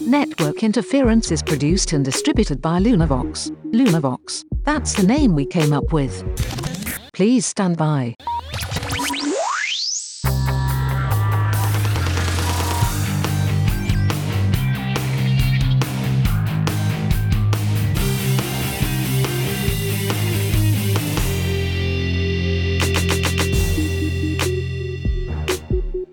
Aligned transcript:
Network 0.00 0.62
Interference 0.62 1.30
is 1.30 1.42
produced 1.42 1.92
and 1.92 2.04
distributed 2.04 2.62
by 2.62 2.78
Lunavox. 2.78 3.50
Lunavox. 3.72 4.44
That's 4.64 4.94
the 4.94 5.02
name 5.02 5.34
we 5.34 5.44
came 5.44 5.72
up 5.72 5.92
with. 5.92 6.24
Please 7.12 7.44
stand 7.44 7.76
by. 7.76 8.14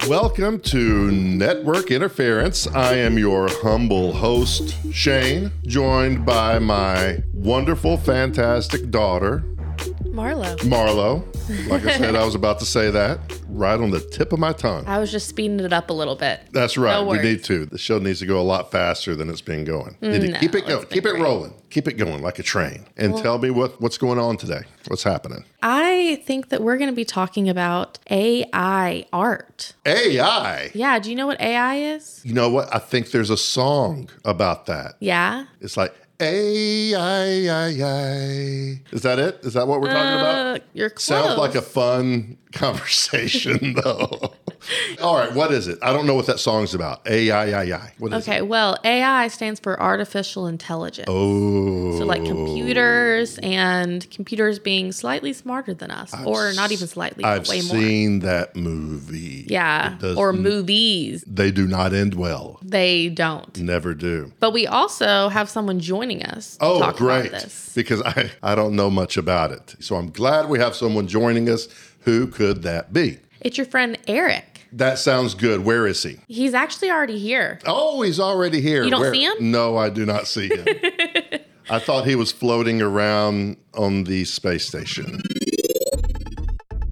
Welcome 0.07 0.59
to 0.63 1.11
Network 1.11 1.89
Interference. 1.89 2.67
I 2.67 2.95
am 2.95 3.17
your 3.17 3.47
humble 3.49 4.11
host, 4.11 4.75
Shane, 4.94 5.49
joined 5.66 6.25
by 6.25 6.59
my 6.59 7.23
wonderful, 7.34 7.95
fantastic 7.95 8.91
daughter, 8.91 9.45
Marlowe. 10.13 10.55
Marlowe. 10.67 11.26
Like 11.67 11.85
I 11.85 11.98
said, 11.98 12.16
I 12.16 12.23
was 12.26 12.35
about 12.35 12.59
to 12.59 12.66
say 12.66 12.91
that 12.91 13.20
right 13.49 13.80
on 13.80 13.90
the 13.90 13.99
tip 13.99 14.31
of 14.31 14.38
my 14.38 14.53
tongue. 14.53 14.86
I 14.86 14.99
was 14.99 15.12
just 15.12 15.27
speeding 15.27 15.59
it 15.59 15.73
up 15.73 15.89
a 15.89 15.94
little 15.94 16.16
bit. 16.16 16.41
That's 16.52 16.77
right. 16.77 16.94
No 16.94 17.05
we 17.05 17.17
need 17.17 17.44
to. 17.45 17.66
The 17.66 17.80
show 17.80 17.98
needs 17.98 18.20
to 18.20 18.27
go 18.27 18.39
a 18.39 18.44
lot 18.44 18.72
faster 18.72 19.16
than 19.16 19.27
it's 19.27 19.41
been 19.41 19.66
going. 19.66 19.98
Need 20.02 20.22
to 20.22 20.27
no, 20.30 20.39
keep 20.39 20.53
it 20.53 20.67
going. 20.67 20.86
Keep 20.86 21.08
it 21.08 21.12
great. 21.13 21.23
rolling. 21.23 21.55
Keep 21.72 21.88
it 21.88 21.94
going 21.94 22.22
like 22.22 22.38
a 22.38 22.44
train. 22.44 22.86
And 22.95 23.17
tell 23.17 23.39
me 23.39 23.49
what, 23.49 23.81
what's 23.81 23.98
going 23.98 24.20
on 24.20 24.38
today. 24.38 24.62
What's 24.88 25.02
happening? 25.02 25.45
I 25.63 26.22
think 26.25 26.50
that 26.50 26.61
we're 26.61 26.77
going 26.77 26.91
to 26.91 26.95
be 26.95 27.05
talking 27.05 27.50
about 27.50 27.98
AI 28.11 29.08
art. 29.11 29.73
AI. 29.84 30.70
Yeah, 30.75 31.00
do 31.00 31.09
you 31.09 31.16
know 31.16 31.25
what 31.25 31.41
AI 31.41 31.77
is? 31.77 32.22
You 32.23 32.36
know 32.36 32.50
what? 32.50 32.73
I 32.73 32.77
think 32.77 33.09
there's 33.09 33.31
a 33.31 33.38
song 33.38 34.09
about 34.23 34.67
that. 34.67 34.94
Yeah. 35.00 35.45
It's 35.59 35.75
like 35.75 35.95
A 36.25 36.95
I 36.95 37.47
I 37.49 37.67
I. 37.83 38.81
Is 38.91 39.02
that 39.02 39.19
it? 39.19 39.39
Is 39.43 39.53
that 39.53 39.67
what 39.67 39.81
we're 39.81 39.88
talking 39.91 40.19
about? 40.19 40.55
Uh, 40.55 40.59
you're 40.73 40.89
close. 40.89 41.03
Sounds 41.03 41.38
like 41.38 41.55
a 41.55 41.61
fun 41.61 42.38
conversation, 42.53 43.73
though. 43.83 44.33
All 45.01 45.17
right, 45.17 45.33
what 45.33 45.51
is 45.51 45.67
it? 45.67 45.77
I 45.81 45.91
don't 45.91 46.05
know 46.07 46.13
what 46.16 46.27
that 46.27 46.39
song's 46.39 46.73
about. 46.73 47.05
A 47.07 47.31
I 47.31 47.63
I 47.63 47.75
I. 47.75 47.94
What 47.97 48.13
is 48.13 48.23
Okay, 48.27 48.38
it? 48.38 48.47
well, 48.47 48.77
AI 48.85 49.27
stands 49.27 49.59
for 49.59 49.81
artificial 49.81 50.47
intelligence. 50.47 51.07
Oh, 51.09 51.97
So, 51.99 52.05
like 52.05 52.23
computers 52.23 53.38
and 53.44 54.09
computers 54.11 54.59
being 54.59 54.91
slightly 54.94 55.33
smarter 55.33 55.73
than 55.73 55.91
us, 55.91 56.13
or 56.25 56.53
not 56.53 56.71
even 56.71 56.88
slightly, 56.88 57.23
I've 57.25 57.47
way 57.49 57.61
more. 57.61 57.75
seen 57.75 58.19
that 58.19 58.55
movie. 58.55 59.45
Yeah, 59.49 59.97
or 60.16 60.31
movies. 60.31 61.23
They 61.27 61.51
do 61.51 61.67
not 61.67 61.94
end 61.94 62.13
well. 62.16 62.59
They 62.61 63.09
don't. 63.09 63.57
Never 63.57 63.94
do. 63.94 64.31
But 64.39 64.51
we 64.53 64.66
also 64.67 65.27
have 65.29 65.49
someone 65.49 65.79
joining 65.79 66.12
us 66.22 66.58
to 66.58 66.66
Oh, 66.66 66.80
talk 66.80 66.97
great. 66.97 67.30
about 67.30 67.42
this. 67.42 67.72
Because 67.73 68.02
I, 68.03 68.30
I 68.44 68.53
don't 68.53 68.75
know 68.75 68.89
much 68.92 69.17
about 69.17 69.52
it. 69.52 69.75
So 69.80 69.95
I'm 69.95 70.11
glad 70.11 70.50
we 70.50 70.59
have 70.59 70.75
someone 70.75 71.08
joining 71.08 71.50
us. 71.50 71.67
Who 72.02 72.28
could 72.28 72.61
that 72.64 72.94
be? 72.94 73.17
It's 73.42 73.58
your 73.58 73.66
friend 73.66 73.97
Eric. 74.08 74.67
That 74.73 75.00
sounds 75.00 75.34
good. 75.36 75.64
Where 75.66 75.88
is 75.88 76.03
he? 76.03 76.17
He's 76.28 76.53
actually 76.53 76.91
already 76.91 77.17
here. 77.19 77.59
Oh, 77.66 78.02
he's 78.02 78.19
already 78.19 78.59
here. 78.61 78.84
You 78.84 78.91
don't 78.91 79.00
Where- 79.02 79.14
see 79.14 79.23
him? 79.23 79.34
No, 79.39 79.78
I 79.78 79.89
do 79.89 80.06
not 80.06 80.28
see 80.28 80.50
him. 80.50 80.66
I 81.69 81.80
thought 81.80 82.06
he 82.06 82.16
was 82.16 82.31
floating 82.31 82.81
around 82.81 83.56
on 83.73 84.03
the 84.03 84.25
space 84.25 84.66
station. 84.67 85.22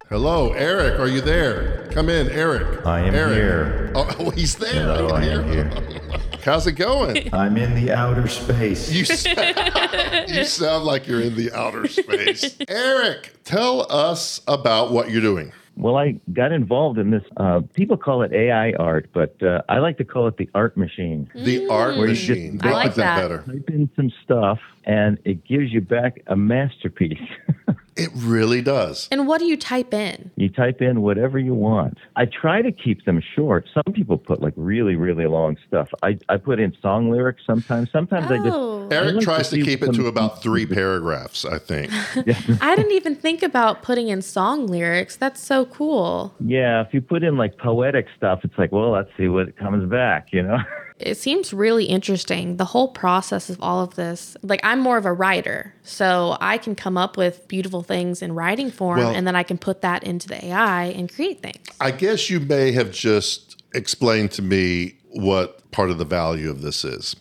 Hello, 0.09 0.52
Eric. 0.53 0.99
Are 0.99 1.08
you 1.08 1.22
there? 1.22 1.88
Come 1.92 2.09
in, 2.09 2.30
Eric. 2.30 2.86
I 2.86 2.99
am 3.02 3.16
Eric. 3.16 3.33
here. 3.33 3.92
Oh, 3.95 4.08
oh, 4.19 4.30
he's 4.31 4.55
there. 4.55 4.73
Hello, 4.73 5.08
I 5.09 5.23
am 5.23 5.49
here. 5.52 5.72
How's 6.44 6.66
it 6.67 6.73
going? 6.73 7.30
I'm 7.34 7.58
in 7.58 7.75
the 7.75 7.92
outer 7.92 8.28
space. 8.28 8.92
You 8.92 9.06
sound, 9.06 10.28
you 10.30 10.44
sound 10.45 10.86
like 10.86 11.08
you're 11.08 11.22
in 11.22 11.36
the 11.36 11.52
outer 11.53 11.88
space. 11.88 12.56
Eric, 12.67 13.33
tell 13.43 13.92
us 13.92 14.42
about 14.48 14.92
what 14.92 15.11
you're 15.11 15.21
doing. 15.21 15.52
Well, 15.77 15.95
I 15.98 16.20
got 16.33 16.52
involved 16.52 16.99
in 16.99 17.11
this. 17.11 17.23
Uh, 17.38 17.61
people 17.73 17.95
call 17.98 18.23
it 18.23 18.33
AI 18.33 18.73
art, 18.73 19.10
but 19.14 19.42
uh, 19.42 19.61
I 19.70 19.80
like 19.80 19.98
to 19.99 20.04
call 20.05 20.27
it 20.27 20.38
the 20.38 20.49
art 20.54 20.76
machine. 20.76 21.30
The 21.33 21.67
art 21.70 21.98
Where 21.98 22.08
you 22.08 22.15
just- 22.15 22.30
machine. 22.30 22.60
I 22.61 22.71
like 22.71 22.95
that. 22.95 23.17
better. 23.21 23.44
Type 23.48 23.70
in 23.70 23.89
some 23.95 24.11
stuff, 24.23 24.60
and 24.91 25.17
it 25.23 25.45
gives 25.45 25.71
you 25.71 25.79
back 25.79 26.21
a 26.27 26.35
masterpiece. 26.35 27.17
It 27.97 28.09
really 28.15 28.61
does. 28.61 29.09
And 29.11 29.27
what 29.27 29.39
do 29.39 29.45
you 29.45 29.57
type 29.57 29.93
in? 29.93 30.31
you 30.37 30.49
type 30.49 30.81
in 30.81 31.02
whatever 31.02 31.37
you 31.37 31.53
want. 31.53 31.97
I 32.15 32.25
try 32.25 32.61
to 32.61 32.71
keep 32.71 33.03
them 33.03 33.21
short. 33.35 33.67
Some 33.73 33.93
people 33.93 34.17
put 34.17 34.41
like 34.41 34.53
really, 34.55 34.95
really 34.95 35.25
long 35.27 35.57
stuff. 35.67 35.89
I, 36.02 36.17
I 36.29 36.37
put 36.37 36.59
in 36.59 36.75
song 36.81 37.11
lyrics 37.11 37.43
sometimes. 37.45 37.91
Sometimes 37.91 38.31
I 38.31 38.37
just 38.37 38.57
Oh, 38.57 38.87
I 38.89 38.95
Eric 38.95 39.15
like 39.15 39.23
tries 39.23 39.49
to 39.49 39.57
see 39.57 39.63
keep 39.63 39.83
it 39.83 39.93
to 39.93 40.07
about 40.07 40.41
three 40.41 40.65
paragraphs, 40.65 41.43
I 41.43 41.59
think. 41.59 41.91
I 42.61 42.75
didn't 42.75 42.93
even 42.93 43.15
think 43.15 43.43
about 43.43 43.83
putting 43.83 44.08
in 44.08 44.21
song 44.21 44.67
lyrics. 44.67 45.17
That's 45.17 45.41
so 45.41 45.65
cool. 45.65 46.33
Yeah, 46.39 46.81
if 46.81 46.93
you 46.93 47.02
put 47.02 47.23
in 47.23 47.35
like 47.37 47.58
poetic 47.58 48.08
stuff, 48.15 48.39
it's 48.43 48.58
like, 48.58 48.71
well, 48.71 48.91
let's 48.91 49.09
see 49.17 49.27
what 49.27 49.58
comes 49.58 49.87
back, 49.89 50.29
you 50.31 50.43
know? 50.43 50.58
It 51.04 51.17
seems 51.17 51.54
really 51.54 51.86
interesting. 51.86 52.58
The 52.58 52.66
whole 52.66 52.89
process 52.89 53.50
of 53.50 53.58
all 53.62 53.84
of 53.84 53.95
this. 53.95 54.36
Like, 54.42 54.62
I'm 54.64 54.80
more 54.80 54.98
of 54.98 55.06
a 55.06 55.14
writer, 55.14 55.73
so 55.84 56.38
I 56.39 56.58
can 56.58 56.76
come 56.76 56.98
up 56.98 57.17
with 57.17 57.48
beautiful 57.48 57.84
things 57.84 58.22
in 58.22 58.34
writing 58.34 58.72
form, 58.72 59.00
Well- 59.00 59.12
and 59.12 59.26
then 59.26 59.36
I 59.36 59.44
can 59.44 59.58
put 59.58 59.82
that 59.82 60.04
into 60.04 60.28
the 60.28 60.45
AI 60.45 60.86
and 60.86 61.14
create 61.14 61.42
things. 61.42 61.58
I 61.80 61.92
guess 61.92 62.30
you 62.30 62.39
may 62.39 62.72
have 62.72 62.92
just 62.92 63.62
explained 63.73 64.32
to 64.32 64.42
me 64.42 64.95
what 65.14 65.72
part 65.72 65.89
of 65.89 65.98
the 65.98 66.05
value 66.05 66.49
of 66.49 66.61
this 66.61 66.83
is. 66.83 67.16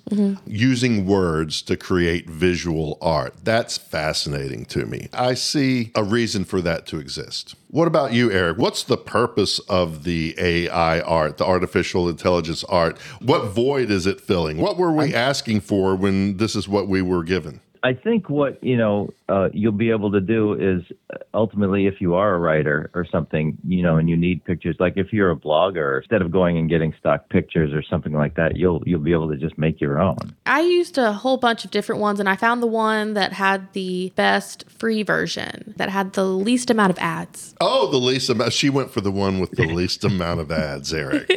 Using 0.47 1.07
words 1.07 1.63
to 1.63 1.77
create 1.77 2.29
visual 2.29 2.99
art. 3.01 3.35
That's 3.45 3.79
fascinating 3.79 4.65
to 4.67 4.87
me. 4.87 5.09
I 5.13 5.35
see 5.35 5.93
a 5.95 6.03
reason 6.03 6.45
for 6.45 6.61
that 6.63 6.87
to 6.89 6.99
exist. 6.99 7.55
What 7.69 7.87
about 7.87 8.13
you, 8.13 8.31
Eric? 8.33 8.59
What's 8.59 8.83
the 8.83 8.97
purpose 8.97 9.61
of 9.61 10.03
the 10.05 10.35
AI 10.39 11.01
art, 11.01 11.39
the 11.39 11.47
artificial 11.47 12.09
intelligence 12.09 12.65
art? 12.65 12.99
What 13.21 13.47
void 13.47 13.91
is 13.91 14.07
it 14.07 14.21
filling? 14.21 14.59
What 14.59 14.77
were 14.77 14.93
we 14.93 15.15
asking 15.15 15.61
for 15.61 15.95
when 15.95 16.39
this 16.39 16.57
is 16.57 16.69
what 16.69 16.89
we 16.89 17.03
were 17.03 17.23
given? 17.23 17.61
I 17.83 17.95
think 17.95 18.29
what 18.29 18.63
you 18.63 18.77
know 18.77 19.11
uh, 19.31 19.49
you'll 19.53 19.73
be 19.73 19.91
able 19.91 20.11
to 20.11 20.21
do 20.21 20.55
is 20.55 20.83
uh, 21.13 21.19
ultimately, 21.33 21.87
if 21.87 22.01
you 22.01 22.15
are 22.15 22.35
a 22.35 22.39
writer 22.39 22.91
or 22.95 23.07
something, 23.11 23.57
you 23.67 23.83
know, 23.83 23.97
and 23.97 24.09
you 24.09 24.17
need 24.17 24.45
pictures, 24.45 24.77
like 24.81 24.95
if 24.97 25.13
you're 25.13 25.31
a 25.31 25.37
blogger, 25.37 25.99
instead 25.99 26.21
of 26.21 26.33
going 26.33 26.59
and 26.59 26.69
getting 26.69 26.93
stock 26.99 27.29
pictures 27.29 27.73
or 27.73 27.83
something 27.83 28.13
like 28.13 28.35
that, 28.35 28.57
you'll 28.57 28.83
you'll 28.85 29.01
be 29.01 29.13
able 29.13 29.29
to 29.29 29.37
just 29.37 29.57
make 29.57 29.81
your 29.81 30.01
own. 30.01 30.35
I 30.47 30.61
used 30.61 30.99
a 30.99 31.13
whole 31.13 31.37
bunch 31.37 31.65
of 31.65 31.71
different 31.71 32.01
ones, 32.01 32.19
and 32.19 32.29
I 32.29 32.37
found 32.37 32.63
the 32.63 32.67
one 32.67 33.15
that 33.15 33.33
had 33.33 33.73
the 33.73 34.13
best 34.17 34.69
free 34.69 35.03
version, 35.03 35.75
that 35.77 35.89
had 35.89 36.15
the 36.15 36.25
least 36.25 36.71
amount 36.71 36.91
of 36.91 36.99
ads. 36.99 37.55
Oh, 37.61 37.89
the 37.91 37.99
least 37.99 38.29
amount. 38.31 38.53
She 38.53 38.69
went 38.69 38.91
for 38.91 39.01
the 39.01 39.13
one 39.13 39.39
with 39.39 39.53
the 39.53 39.67
least 39.73 40.03
amount 40.05 40.41
of 40.41 40.51
ads, 40.51 40.93
Eric. 40.93 41.31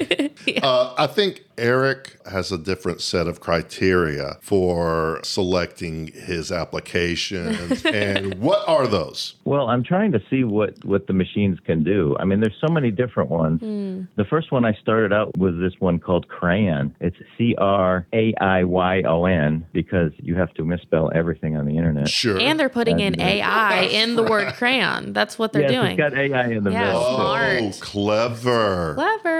uh, 0.64 0.96
I 0.98 1.06
think 1.06 1.44
Eric 1.58 2.18
has 2.26 2.52
a 2.52 2.58
different 2.58 3.02
set 3.02 3.28
of 3.28 3.40
criteria 3.40 4.38
for 4.42 5.20
selecting 5.24 6.08
his 6.08 6.52
applications. 6.52 7.83
and 7.86 8.36
what 8.40 8.68
are 8.68 8.88
those? 8.88 9.36
Well, 9.46 9.68
I'm 9.68 9.84
trying 9.84 10.12
to 10.14 10.22
see 10.30 10.44
what 10.44 10.84
what 10.86 11.08
the 11.08 11.14
machines 11.14 11.60
can 11.66 11.84
do. 11.84 12.16
I 12.20 12.26
mean, 12.26 12.40
there's 12.40 12.58
so 12.66 12.72
many 12.72 12.92
different 12.92 13.30
ones. 13.30 13.62
Hmm. 13.62 14.02
The 14.16 14.26
first 14.26 14.52
one 14.52 14.66
I 14.66 14.74
started 14.82 15.12
out 15.14 15.38
with 15.38 15.60
this 15.60 15.74
one 15.80 16.00
called 16.00 16.28
Craiyon. 16.28 16.96
It's 17.00 17.18
C 17.38 17.56
R 17.58 18.06
A 18.14 18.34
I 18.40 18.64
Y 18.64 19.02
O 19.04 19.26
N 19.26 19.66
because 19.74 20.12
you 20.18 20.36
have 20.36 20.54
to 20.56 20.64
misspell 20.66 21.12
everything 21.14 21.58
on 21.58 21.66
the 21.66 21.78
internet. 21.78 22.08
Sure. 22.10 22.40
And 22.40 22.60
they're 22.60 22.70
putting 22.70 23.00
in 23.00 23.14
And, 23.20 23.22
AI 23.22 23.82
in 23.92 24.16
the 24.16 24.24
word 24.24 24.54
crayon. 24.56 25.14
That's 25.14 25.38
what 25.40 25.54
they're 25.54 25.64
yes, 25.64 25.72
doing. 25.72 25.92
it's 25.92 25.98
got 25.98 26.14
AI 26.18 26.48
in 26.52 26.64
the 26.64 26.72
Yeah. 26.72 26.86
middle. 26.86 27.02
too. 27.02 27.08
oh, 27.10 27.72
smart. 27.72 27.80
clever. 27.82 28.94
Clever. 28.96 29.33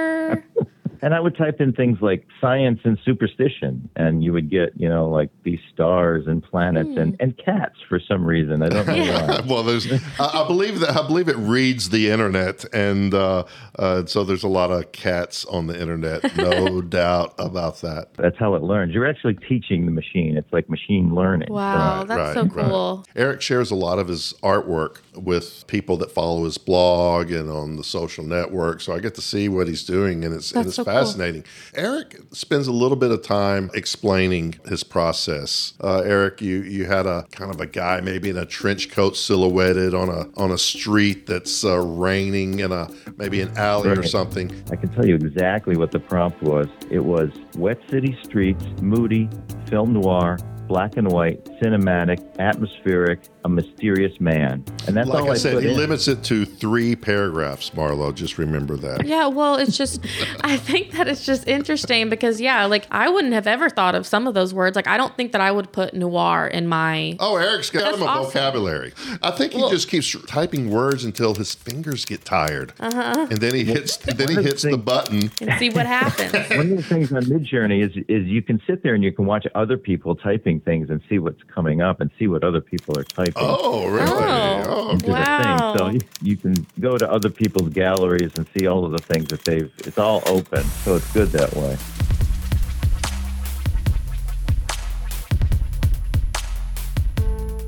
And 1.04 1.14
I 1.14 1.20
would 1.20 1.36
type 1.36 1.60
in 1.60 1.74
things 1.74 1.98
like 2.02 2.26
science 2.40 2.80
and 2.86 2.98
superstition, 3.04 3.90
and 3.98 4.24
you 4.24 4.32
would 4.32 4.50
get, 4.50 4.72
you 4.78 4.88
know, 4.88 5.10
like 5.10 5.30
these 5.44 5.60
stars 5.74 6.28
and 6.28 6.42
planets 6.42 6.92
and, 6.96 7.18
and 7.20 7.38
cats 7.38 7.76
for 7.90 8.00
some 8.00 8.24
reason. 8.24 8.62
I 8.64 8.70
don't 8.70 8.88
know 8.88 8.96
why. 8.96 9.42
well, 9.46 9.64
there's. 9.64 9.92
I, 10.18 10.44
I 10.44 10.48
believe 10.48 10.80
that. 10.80 10.96
I 10.96 11.06
believe 11.06 11.28
it 11.28 11.36
reads 11.36 11.90
the 11.90 12.10
internet, 12.10 12.64
and 12.74 13.14
uh, 13.14 13.44
uh, 13.78 14.06
so 14.06 14.24
there's 14.24 14.44
a 14.44 14.48
lot 14.48 14.72
of 14.72 14.94
cats 14.94 15.44
on 15.44 15.68
the 15.68 15.78
internet. 15.78 16.38
No 16.38 16.82
doubt 17.00 17.34
about 17.38 17.82
that. 17.82 18.14
That's 18.14 18.38
how 18.38 18.56
it 18.56 18.64
learns. 18.64 18.94
You're 18.94 19.06
actually 19.06 19.36
teaching 19.36 19.86
the 19.86 19.92
machine. 19.92 20.38
It's 20.38 20.54
like 20.54 20.70
machine 20.70 21.14
learning. 21.14 21.50
Wow, 21.52 22.00
Right, 22.00 22.08
that's 22.08 22.18
right, 22.18 22.34
so 22.34 22.44
right. 22.44 22.70
cool. 22.70 23.06
Eric 23.18 23.42
shares 23.42 23.72
a 23.72 23.76
lot 23.76 24.00
of 24.00 24.08
his 24.08 24.34
artwork 24.42 25.00
with 25.16 25.68
people 25.68 25.98
that 25.98 26.12
follow 26.12 26.46
his 26.46 26.58
blog 26.58 27.30
and 27.30 27.50
on 27.50 27.76
the 27.76 27.84
social 27.84 28.24
network, 28.24 28.80
so 28.80 28.96
I 28.96 29.00
get 29.00 29.16
to 29.16 29.22
see 29.22 29.50
what 29.50 29.68
he's 29.68 29.84
doing, 29.84 30.24
and 30.24 30.34
it's 30.34 30.54
and 30.54 30.66
That's 30.66 30.78
it's 30.78 30.88
so 30.88 30.93
cool. 30.94 31.04
fascinating. 31.04 31.44
Eric 31.76 32.20
spends 32.32 32.68
a 32.68 32.72
little 32.72 32.98
bit 32.98 33.12
of 33.12 33.22
time 33.22 33.70
explaining 33.74 34.56
his 34.68 34.84
process. 34.84 35.74
Uh, 35.84 36.02
Eric, 36.06 36.42
you 36.42 36.62
you 36.62 36.86
had 36.86 37.06
a 37.06 37.26
kind 37.32 37.54
of 37.54 37.60
a 37.60 37.66
guy 37.66 38.02
maybe 38.02 38.30
in 38.30 38.38
a 38.38 38.46
trench 38.46 38.92
coat 38.92 39.18
silhouetted 39.18 39.94
on 39.94 40.10
a 40.10 40.28
on 40.38 40.52
a 40.52 40.58
street 40.58 41.28
that's 41.28 41.64
uh, 41.64 41.80
raining 41.80 42.60
in 42.60 42.72
a 42.72 42.90
maybe 43.18 43.42
an 43.42 43.56
alley 43.58 43.90
or 43.90 44.04
something. 44.04 44.52
I 44.72 44.76
can 44.76 44.90
tell 44.90 45.06
you 45.06 45.16
exactly 45.16 45.78
what 45.78 45.92
the 45.92 46.00
prompt 46.00 46.42
was. 46.42 46.68
It 46.90 47.04
was 47.06 47.30
wet 47.58 47.80
city 47.90 48.18
streets, 48.24 48.64
moody, 48.82 49.30
film 49.68 49.94
noir, 49.94 50.38
black 50.68 50.98
and 50.98 51.12
white, 51.12 51.44
cinematic, 51.62 52.20
atmospheric, 52.40 53.22
a 53.46 53.50
mysterious 53.50 54.20
man. 54.20 54.64
And 54.88 54.96
that's 54.96 55.10
Like 55.10 55.24
all 55.24 55.30
I 55.30 55.34
I, 55.34 55.38
said, 55.38 55.54
put 55.56 55.64
he 55.64 55.72
in. 55.72 55.78
limits 55.78 56.08
it 56.08 56.24
to 56.26 56.46
three 56.46 56.96
paragraphs. 56.96 57.74
Marlowe, 57.74 58.12
just 58.12 58.38
remember 58.38 58.76
that. 58.78 59.06
Yeah, 59.06 59.28
well, 59.28 59.56
it's 59.56 59.78
just, 59.78 60.06
I 60.42 60.58
think 60.58 60.92
that 60.94 61.08
it's 61.08 61.26
just 61.26 61.48
interesting 61.48 62.10
because, 62.10 62.40
yeah, 62.42 62.66
like 62.66 62.88
I 62.92 63.10
wouldn't 63.10 63.34
have 63.34 63.48
ever 63.48 63.70
thought 63.70 63.96
of 63.96 64.06
some 64.08 64.28
of 64.28 64.34
those 64.34 64.54
words. 64.54 64.76
Like, 64.76 64.88
I 64.88 64.98
don't 64.98 65.16
think 65.18 65.32
that 65.34 65.42
I 65.42 65.52
would 65.52 65.72
put 65.72 65.94
noir 65.94 66.48
in 66.48 66.68
my. 66.68 67.18
Oh, 67.20 67.36
Eric's 67.36 67.70
got 67.70 67.94
him 67.94 68.02
a 68.02 68.06
awesome. 68.06 68.32
vocabulary. 68.32 68.94
I 69.22 69.32
think 69.32 69.54
he 69.54 69.60
Well- 69.62 69.70
just 69.70 69.90
keeps 69.90 70.16
typing 70.28 70.70
words 70.70 71.04
until 71.06 71.36
his 71.36 71.54
fingers 71.54 72.06
get 72.06 72.24
tired, 72.26 72.74
Uh-huh. 72.80 73.28
and 73.30 73.40
then 73.40 73.54
he 73.56 73.64
hits. 73.66 73.98
Then 73.98 74.16
he 74.30 74.36
one 74.36 74.38
of 74.38 74.44
the 74.44 74.50
hits 74.50 74.62
the 74.64 74.78
button. 74.78 75.32
And 75.42 75.54
see 75.60 75.70
what 75.70 75.86
happens. 75.86 76.32
One 76.54 76.72
of 76.72 76.78
the 76.78 76.84
things 76.84 77.12
on 77.12 77.24
Midjourney 77.24 77.84
is 77.84 77.92
is 78.08 78.28
you 78.28 78.42
can 78.42 78.62
sit 78.68 78.84
there 78.84 78.94
and 78.96 79.04
you 79.04 79.12
can 79.12 79.26
watch 79.26 79.46
other 79.56 79.78
people 79.78 80.16
typing 80.16 80.60
things 80.60 80.90
and 80.90 81.02
see 81.10 81.20
what's 81.20 81.42
coming 81.54 81.82
up 81.82 82.00
and 82.02 82.10
see 82.20 82.28
what 82.28 82.44
other 82.44 82.62
people 82.62 82.98
are 82.98 83.04
typing. 83.04 83.33
Oh, 83.36 83.88
really? 83.88 84.06
Oh. 84.08 84.64
oh 84.68 84.96
okay. 84.96 85.12
Wow. 85.12 85.74
thing. 85.74 85.80
So 85.80 85.88
you, 85.90 86.02
you 86.22 86.38
can 86.38 86.66
go 86.80 86.98
to 86.98 87.10
other 87.10 87.30
people's 87.30 87.70
galleries 87.70 88.32
and 88.36 88.48
see 88.58 88.68
all 88.68 88.86
of 88.86 88.92
the 88.92 89.00
things 89.00 89.26
that 89.30 89.44
they've. 89.44 89.72
It's 89.80 89.98
all 89.98 90.22
open, 90.26 90.64
so 90.64 90.96
it's 90.96 91.12
good 91.14 91.30
that 91.30 91.54
way. 91.56 91.78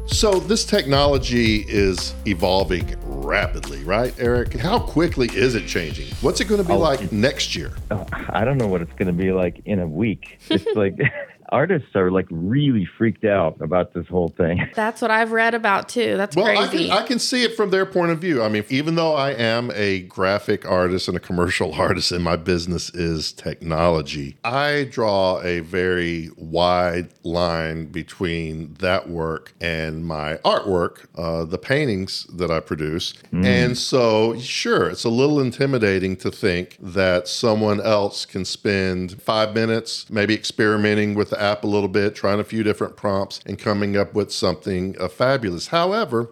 So 0.07 0.39
this 0.39 0.63
technology 0.65 1.65
is 1.67 2.13
evolving 2.25 2.95
rapidly, 3.03 3.83
right, 3.83 4.13
Eric? 4.17 4.53
How 4.53 4.79
quickly 4.79 5.27
is 5.33 5.55
it 5.55 5.67
changing? 5.67 6.07
What's 6.21 6.39
it 6.39 6.45
going 6.45 6.61
to 6.61 6.67
be 6.67 6.73
Oh, 6.73 6.79
like 6.79 7.11
next 7.11 7.53
year? 7.55 7.73
Oh, 7.91 8.05
I 8.29 8.45
don't 8.45 8.57
know 8.57 8.67
what 8.67 8.81
it's 8.81 8.93
going 8.93 9.07
to 9.07 9.13
be 9.13 9.31
like 9.31 9.61
in 9.65 9.79
a 9.79 9.87
week. 9.87 10.39
It's 10.49 10.65
like 10.75 10.95
artists 11.49 11.95
are 11.95 12.11
like 12.11 12.27
really 12.29 12.87
freaked 12.97 13.25
out 13.25 13.59
about 13.61 13.93
this 13.93 14.07
whole 14.07 14.29
thing. 14.29 14.69
That's 14.75 15.01
what 15.01 15.11
I've 15.11 15.31
read 15.31 15.53
about 15.53 15.89
too. 15.89 16.17
That's 16.17 16.35
Well, 16.35 16.45
I 16.45 16.67
can, 16.67 16.91
I 16.91 17.03
can 17.03 17.19
see 17.19 17.43
it 17.43 17.55
from 17.55 17.69
their 17.69 17.85
point 17.85 18.11
of 18.11 18.19
view. 18.19 18.43
I 18.43 18.49
mean, 18.49 18.65
even 18.69 18.95
though 18.95 19.13
I 19.13 19.31
am 19.31 19.71
a 19.73 20.01
graphic 20.01 20.65
artist 20.69 21.07
and 21.07 21.17
a 21.17 21.19
commercial 21.19 21.73
artist 21.79 22.11
and 22.11 22.23
my 22.23 22.35
business 22.35 22.89
is 22.89 23.31
technology, 23.31 24.37
I 24.43 24.87
draw 24.89 25.41
a 25.41 25.59
very 25.59 26.29
wide 26.37 27.09
line 27.23 27.85
between 27.85 28.75
that 28.75 29.09
work 29.09 29.53
and 29.61 30.05
my 30.05 30.35
artwork, 30.45 31.05
uh, 31.15 31.45
the 31.45 31.57
paintings 31.57 32.25
that 32.33 32.51
I 32.51 32.59
produce. 32.59 33.13
And 33.31 33.77
so, 33.77 34.39
sure, 34.39 34.89
it's 34.89 35.03
a 35.03 35.09
little 35.09 35.39
intimidating 35.39 36.15
to 36.17 36.31
think 36.31 36.77
that 36.79 37.27
someone 37.27 37.81
else 37.81 38.25
can 38.25 38.45
spend 38.45 39.21
five 39.21 39.53
minutes 39.53 40.09
maybe 40.09 40.33
experimenting 40.33 41.15
with 41.15 41.33
the 41.35 41.43
app 41.43 41.63
a 41.63 41.67
little 41.67 41.89
bit, 41.89 42.15
trying 42.15 42.39
a 42.39 42.43
few 42.43 42.63
different 42.63 42.95
prompts, 42.95 43.39
and 43.45 43.59
coming 43.59 43.97
up 43.97 44.13
with 44.13 44.31
something 44.31 44.95
uh, 44.99 45.07
fabulous. 45.07 45.67
However, 45.67 46.29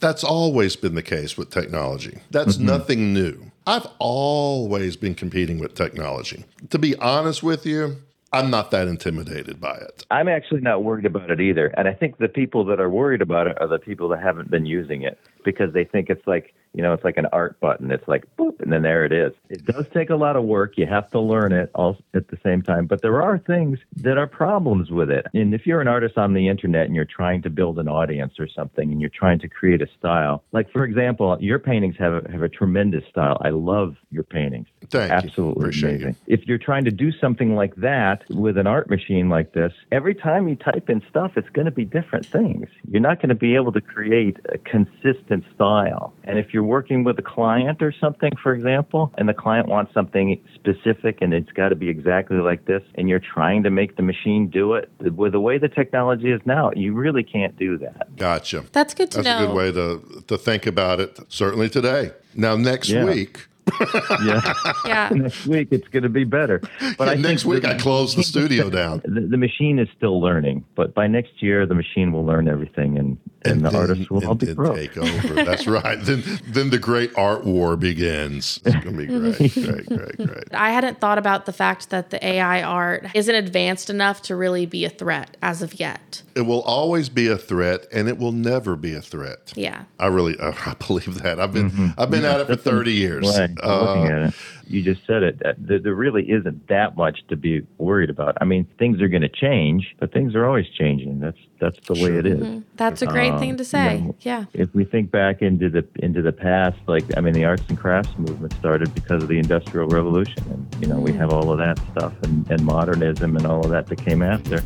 that's 0.00 0.24
always 0.24 0.76
been 0.76 0.94
the 0.94 1.02
case 1.02 1.36
with 1.36 1.50
technology. 1.50 2.18
That's 2.30 2.58
nothing 2.58 3.12
new. 3.12 3.50
I've 3.66 3.86
always 3.98 4.96
been 4.96 5.14
competing 5.14 5.58
with 5.58 5.74
technology. 5.74 6.44
To 6.70 6.78
be 6.78 6.96
honest 6.96 7.42
with 7.42 7.66
you, 7.66 7.96
I'm 8.32 8.50
not 8.50 8.70
that 8.70 8.86
intimidated 8.86 9.60
by 9.60 9.76
it. 9.76 10.06
I'm 10.10 10.28
actually 10.28 10.60
not 10.60 10.84
worried 10.84 11.06
about 11.06 11.30
it 11.30 11.40
either. 11.40 11.66
And 11.76 11.88
I 11.88 11.94
think 11.94 12.18
the 12.18 12.28
people 12.28 12.64
that 12.66 12.80
are 12.80 12.90
worried 12.90 13.22
about 13.22 13.48
it 13.48 13.60
are 13.60 13.66
the 13.66 13.78
people 13.78 14.08
that 14.10 14.22
haven't 14.22 14.50
been 14.50 14.66
using 14.66 15.02
it 15.02 15.18
because 15.44 15.72
they 15.72 15.84
think 15.84 16.10
it's 16.10 16.26
like, 16.28 16.54
you 16.72 16.82
know, 16.82 16.92
it's 16.92 17.02
like 17.02 17.16
an 17.16 17.26
art 17.32 17.58
button. 17.58 17.90
It's 17.90 18.06
like 18.06 18.24
boop, 18.38 18.60
and 18.60 18.72
then 18.72 18.82
there 18.82 19.04
it 19.04 19.12
is. 19.12 19.32
It 19.48 19.64
does 19.64 19.86
take 19.92 20.10
a 20.10 20.14
lot 20.14 20.36
of 20.36 20.44
work. 20.44 20.74
You 20.76 20.86
have 20.86 21.10
to 21.10 21.18
learn 21.18 21.52
it 21.52 21.70
all 21.74 21.96
at 22.14 22.28
the 22.28 22.38
same 22.44 22.62
time. 22.62 22.86
But 22.86 23.02
there 23.02 23.20
are 23.20 23.38
things 23.38 23.80
that 23.96 24.16
are 24.16 24.28
problems 24.28 24.90
with 24.90 25.10
it. 25.10 25.26
And 25.34 25.52
if 25.52 25.66
you're 25.66 25.80
an 25.80 25.88
artist 25.88 26.16
on 26.16 26.34
the 26.34 26.46
internet 26.46 26.86
and 26.86 26.94
you're 26.94 27.04
trying 27.04 27.42
to 27.42 27.50
build 27.50 27.80
an 27.80 27.88
audience 27.88 28.34
or 28.38 28.46
something 28.46 28.92
and 28.92 29.00
you're 29.00 29.10
trying 29.10 29.40
to 29.40 29.48
create 29.48 29.82
a 29.82 29.88
style, 29.98 30.44
like 30.52 30.70
for 30.70 30.84
example, 30.84 31.36
your 31.40 31.58
paintings 31.58 31.96
have 31.98 32.24
a, 32.24 32.30
have 32.30 32.42
a 32.42 32.48
tremendous 32.48 33.02
style. 33.10 33.38
I 33.40 33.50
love 33.50 33.96
your 34.12 34.24
paintings. 34.24 34.68
Thank 34.90 35.10
you. 35.10 35.16
Absolutely 35.28 35.62
Appreciate 35.62 35.90
amazing. 35.96 36.16
you. 36.26 36.34
If 36.38 36.46
you're 36.46 36.58
trying 36.58 36.84
to 36.84 36.90
do 36.90 37.12
something 37.12 37.54
like 37.54 37.74
that 37.76 38.22
with 38.28 38.58
an 38.58 38.66
art 38.66 38.90
machine 38.90 39.28
like 39.28 39.52
this, 39.52 39.72
every 39.92 40.14
time 40.14 40.48
you 40.48 40.56
type 40.56 40.90
in 40.90 41.02
stuff, 41.08 41.32
it's 41.36 41.48
going 41.50 41.66
to 41.66 41.70
be 41.70 41.84
different 41.84 42.26
things. 42.26 42.68
You're 42.90 43.00
not 43.00 43.18
going 43.18 43.28
to 43.28 43.34
be 43.34 43.54
able 43.54 43.72
to 43.72 43.80
create 43.80 44.38
a 44.52 44.58
consistent 44.58 45.44
style. 45.54 46.12
And 46.24 46.38
if 46.38 46.52
you're 46.52 46.64
working 46.64 47.04
with 47.04 47.18
a 47.18 47.22
client 47.22 47.82
or 47.82 47.92
something, 47.92 48.32
for 48.42 48.52
example, 48.52 49.12
and 49.16 49.28
the 49.28 49.34
client 49.34 49.68
wants 49.68 49.94
something 49.94 50.42
specific 50.54 51.18
and 51.20 51.32
it's 51.32 51.52
got 51.52 51.68
to 51.70 51.76
be 51.76 51.88
exactly 51.88 52.38
like 52.38 52.64
this, 52.64 52.82
and 52.96 53.08
you're 53.08 53.20
trying 53.20 53.62
to 53.62 53.70
make 53.70 53.96
the 53.96 54.02
machine 54.02 54.48
do 54.48 54.74
it 54.74 54.90
with 55.00 55.32
the 55.32 55.40
way 55.40 55.58
the 55.58 55.68
technology 55.68 56.30
is 56.30 56.40
now, 56.44 56.70
you 56.74 56.92
really 56.94 57.22
can't 57.22 57.56
do 57.56 57.78
that. 57.78 58.16
Gotcha. 58.16 58.64
That's 58.72 58.94
good 58.94 59.10
to 59.12 59.22
That's 59.22 59.26
know. 59.26 59.44
a 59.44 59.46
good 59.46 59.54
way 59.56 59.72
to, 59.72 60.22
to 60.26 60.36
think 60.38 60.66
about 60.66 61.00
it, 61.00 61.18
certainly 61.28 61.68
today. 61.68 62.10
Now, 62.34 62.56
next 62.56 62.88
Yeah. 62.88 63.04
week, 63.04 63.46
Yeah. 64.24 64.52
Yeah. 64.84 65.08
next 65.14 65.46
week 65.46 65.68
it's 65.70 65.88
going 65.88 66.02
to 66.02 66.08
be 66.08 66.24
better. 66.24 66.60
But 66.98 67.08
I 67.08 67.14
next 67.14 67.42
think 67.42 67.54
week 67.54 67.62
the- 67.62 67.74
I 67.74 67.78
close 67.78 68.14
the 68.14 68.22
studio 68.34 68.70
down. 68.70 69.00
the, 69.04 69.20
the 69.22 69.36
machine 69.36 69.78
is 69.78 69.88
still 69.96 70.20
learning, 70.20 70.64
but 70.76 70.94
by 70.94 71.06
next 71.06 71.42
year 71.42 71.66
the 71.66 71.74
machine 71.74 72.12
will 72.12 72.24
learn 72.24 72.48
everything, 72.48 72.98
and 72.98 73.18
and, 73.42 73.64
the 73.64 73.70
then- 73.70 73.80
artists 73.80 74.10
will 74.10 74.26
all 74.26 74.34
be 74.34 74.46
then 74.46 74.54
broke. 74.54 74.76
take 74.76 74.96
over. 74.98 75.34
That's 75.44 75.66
right. 75.66 75.98
Then 76.00 76.22
then 76.46 76.70
the 76.70 76.78
great 76.78 77.10
art 77.16 77.44
war 77.44 77.76
begins. 77.76 78.60
It's 78.64 78.76
gonna 78.84 78.96
be 78.96 79.06
great, 79.06 79.54
great, 79.54 79.86
great, 79.86 80.16
great. 80.28 80.44
I 80.54 80.70
hadn't 80.70 81.00
thought 81.00 81.18
about 81.18 81.46
the 81.46 81.52
fact 81.52 81.90
that 81.90 82.10
the 82.10 82.24
AI 82.24 82.62
art 82.62 83.06
isn't 83.14 83.34
advanced 83.34 83.88
enough 83.90 84.22
to 84.22 84.36
really 84.36 84.66
be 84.66 84.84
a 84.84 84.90
threat 84.90 85.36
as 85.42 85.62
of 85.62 85.78
yet. 85.80 86.22
It 86.34 86.42
will 86.42 86.62
always 86.62 87.08
be 87.08 87.28
a 87.28 87.36
threat, 87.38 87.86
and 87.92 88.08
it 88.08 88.18
will 88.18 88.32
never 88.32 88.76
be 88.76 88.94
a 88.94 89.00
threat. 89.02 89.52
Yeah. 89.56 89.84
I 89.98 90.06
really, 90.06 90.38
uh, 90.38 90.52
I 90.66 90.74
believe 90.74 91.22
that. 91.22 91.40
I've 91.40 91.52
been, 91.52 91.94
I've 91.98 92.10
been 92.10 92.24
at 92.24 92.40
it 92.40 92.46
for 92.46 92.56
thirty 92.56 92.92
years. 92.92 93.24
way 93.26 93.44
of 93.44 93.56
looking 93.68 94.12
Uh, 94.12 94.16
at 94.16 94.22
it. 94.28 94.34
You 94.66 94.82
just 94.82 95.04
said 95.06 95.22
it. 95.24 95.40
that 95.40 95.56
There, 95.58 95.78
there 95.80 95.94
really 95.94 96.30
isn't 96.30 96.68
that 96.68 96.96
much 96.96 97.20
to 97.28 97.36
be 97.36 97.62
worried 97.78 98.08
about. 98.10 98.36
I 98.40 98.44
mean, 98.44 98.66
things 98.78 99.00
are 99.02 99.08
going 99.08 99.22
to 99.22 99.28
change, 99.28 99.96
but 99.98 100.12
things 100.12 100.34
are 100.36 100.44
always 100.46 100.68
changing. 100.68 101.18
That's 101.20 101.38
that's 101.58 101.78
the 101.86 101.94
way 101.94 102.16
it 102.16 102.24
is. 102.24 102.62
That's 102.76 103.02
a 103.02 103.06
great 103.06 103.32
Um, 103.32 103.38
thing 103.40 103.56
to 103.56 103.60
you 103.62 103.64
say. 103.64 104.00
know, 104.00 104.14
yeah. 104.20 104.44
If 104.54 104.72
we 104.74 104.84
think 104.84 105.10
back 105.10 105.42
into 105.42 105.68
the 105.68 105.84
into 105.96 106.22
the 106.22 106.32
past, 106.32 106.78
like 106.86 107.04
I 107.16 107.20
mean, 107.20 107.34
the 107.34 107.44
arts 107.44 107.64
and 107.68 107.76
crafts 107.78 108.16
movement 108.16 108.52
started 108.54 108.94
because 108.94 109.22
of 109.22 109.28
the 109.28 109.38
Industrial 109.38 109.86
Revolution, 109.88 110.42
and 110.50 110.66
you 110.80 110.86
know 110.88 110.98
we 111.00 111.12
have 111.12 111.30
all 111.32 111.50
of 111.50 111.58
that 111.58 111.78
stuff, 111.90 112.14
and, 112.22 112.48
and 112.50 112.64
modernism 112.64 113.36
and 113.36 113.44
all 113.46 113.60
of 113.64 113.70
that 113.70 113.86
that 113.88 113.96
came 114.04 114.22
after. 114.22 114.62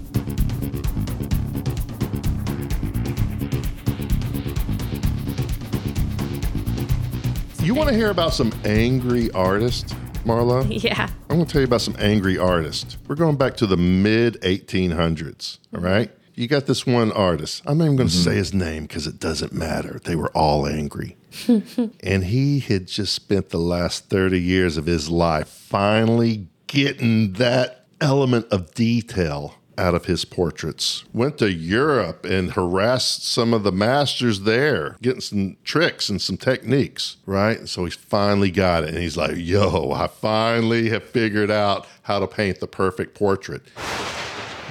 You 7.64 7.74
want 7.74 7.88
to 7.88 7.96
hear 7.96 8.10
about 8.10 8.34
some 8.34 8.52
angry 8.66 9.30
artists, 9.30 9.94
Marlowe? 10.26 10.64
Yeah. 10.68 11.08
I'm 11.30 11.36
going 11.36 11.46
to 11.46 11.50
tell 11.50 11.62
you 11.62 11.66
about 11.66 11.80
some 11.80 11.96
angry 11.98 12.36
artists. 12.36 12.98
We're 13.08 13.14
going 13.14 13.36
back 13.36 13.56
to 13.56 13.66
the 13.66 13.78
mid 13.78 14.34
1800s. 14.42 15.60
All 15.72 15.80
mm-hmm. 15.80 15.86
right. 15.86 16.10
You 16.34 16.46
got 16.46 16.66
this 16.66 16.86
one 16.86 17.10
artist. 17.12 17.62
I'm 17.64 17.78
not 17.78 17.84
even 17.84 17.96
going 17.96 18.10
to 18.10 18.14
say 18.14 18.34
his 18.34 18.52
name 18.52 18.82
because 18.82 19.06
it 19.06 19.18
doesn't 19.18 19.54
matter. 19.54 19.98
They 20.04 20.14
were 20.14 20.28
all 20.36 20.66
angry. 20.66 21.16
and 21.48 22.24
he 22.24 22.60
had 22.60 22.86
just 22.86 23.14
spent 23.14 23.48
the 23.48 23.58
last 23.58 24.10
30 24.10 24.38
years 24.38 24.76
of 24.76 24.84
his 24.84 25.08
life 25.08 25.48
finally 25.48 26.48
getting 26.66 27.32
that 27.34 27.86
element 27.98 28.46
of 28.50 28.74
detail 28.74 29.54
out 29.78 29.94
of 29.94 30.06
his 30.06 30.24
portraits. 30.24 31.04
Went 31.12 31.38
to 31.38 31.50
Europe 31.50 32.24
and 32.24 32.52
harassed 32.52 33.26
some 33.26 33.52
of 33.52 33.62
the 33.62 33.72
masters 33.72 34.40
there, 34.40 34.96
getting 35.02 35.20
some 35.20 35.56
tricks 35.64 36.08
and 36.08 36.20
some 36.20 36.36
techniques, 36.36 37.16
right? 37.26 37.68
So 37.68 37.84
he's 37.84 37.94
finally 37.94 38.50
got 38.50 38.84
it. 38.84 38.90
And 38.90 38.98
he's 38.98 39.16
like, 39.16 39.36
yo, 39.36 39.92
I 39.92 40.06
finally 40.06 40.88
have 40.90 41.04
figured 41.04 41.50
out 41.50 41.86
how 42.02 42.18
to 42.18 42.26
paint 42.26 42.60
the 42.60 42.66
perfect 42.66 43.14
portrait. 43.14 43.62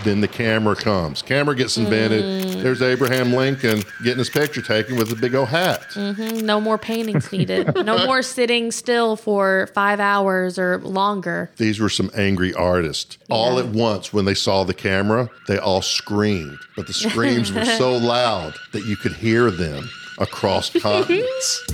Then 0.03 0.22
the 0.22 0.27
camera 0.27 0.75
comes. 0.75 1.22
Camera 1.22 1.55
gets 1.55 1.77
invented. 1.77 2.24
Mm. 2.24 2.62
There's 2.62 2.81
Abraham 2.81 3.33
Lincoln 3.33 3.83
getting 4.03 4.19
his 4.19 4.29
picture 4.29 4.62
taken 4.62 4.98
with 4.98 5.12
a 5.12 5.15
big 5.15 5.33
old 5.33 5.50
hat. 5.50 5.81
Mm-hmm. 5.93 6.45
No 6.45 6.60
more 6.60 6.77
paintings 6.77 7.31
needed. 7.31 7.74
no 7.86 8.05
more 8.05 8.22
sitting 8.22 8.72
still 8.72 9.15
for 9.15 9.69
five 9.74 10.00
hours 10.00 10.60
or 10.60 10.79
longer. 10.79 11.51
These 11.57 11.79
were 11.79 11.89
some 11.89 12.12
angry 12.15 12.53
artists. 12.53 13.17
All 13.29 13.60
at 13.60 13.67
once, 13.67 14.12
when 14.13 14.25
they 14.25 14.33
saw 14.33 14.63
the 14.63 14.74
camera, 14.74 15.29
they 15.48 15.57
all 15.57 15.81
screamed. 15.81 16.60
But 16.75 16.88
the 16.88 16.93
screams 16.93 17.51
were 17.51 17.65
so 17.65 17.95
loud 17.98 18.55
that 18.74 18.86
you 18.86 18.95
could 18.98 19.13
hear 19.13 19.50
them 19.51 19.89
across 20.19 20.69
continents. 20.81 21.65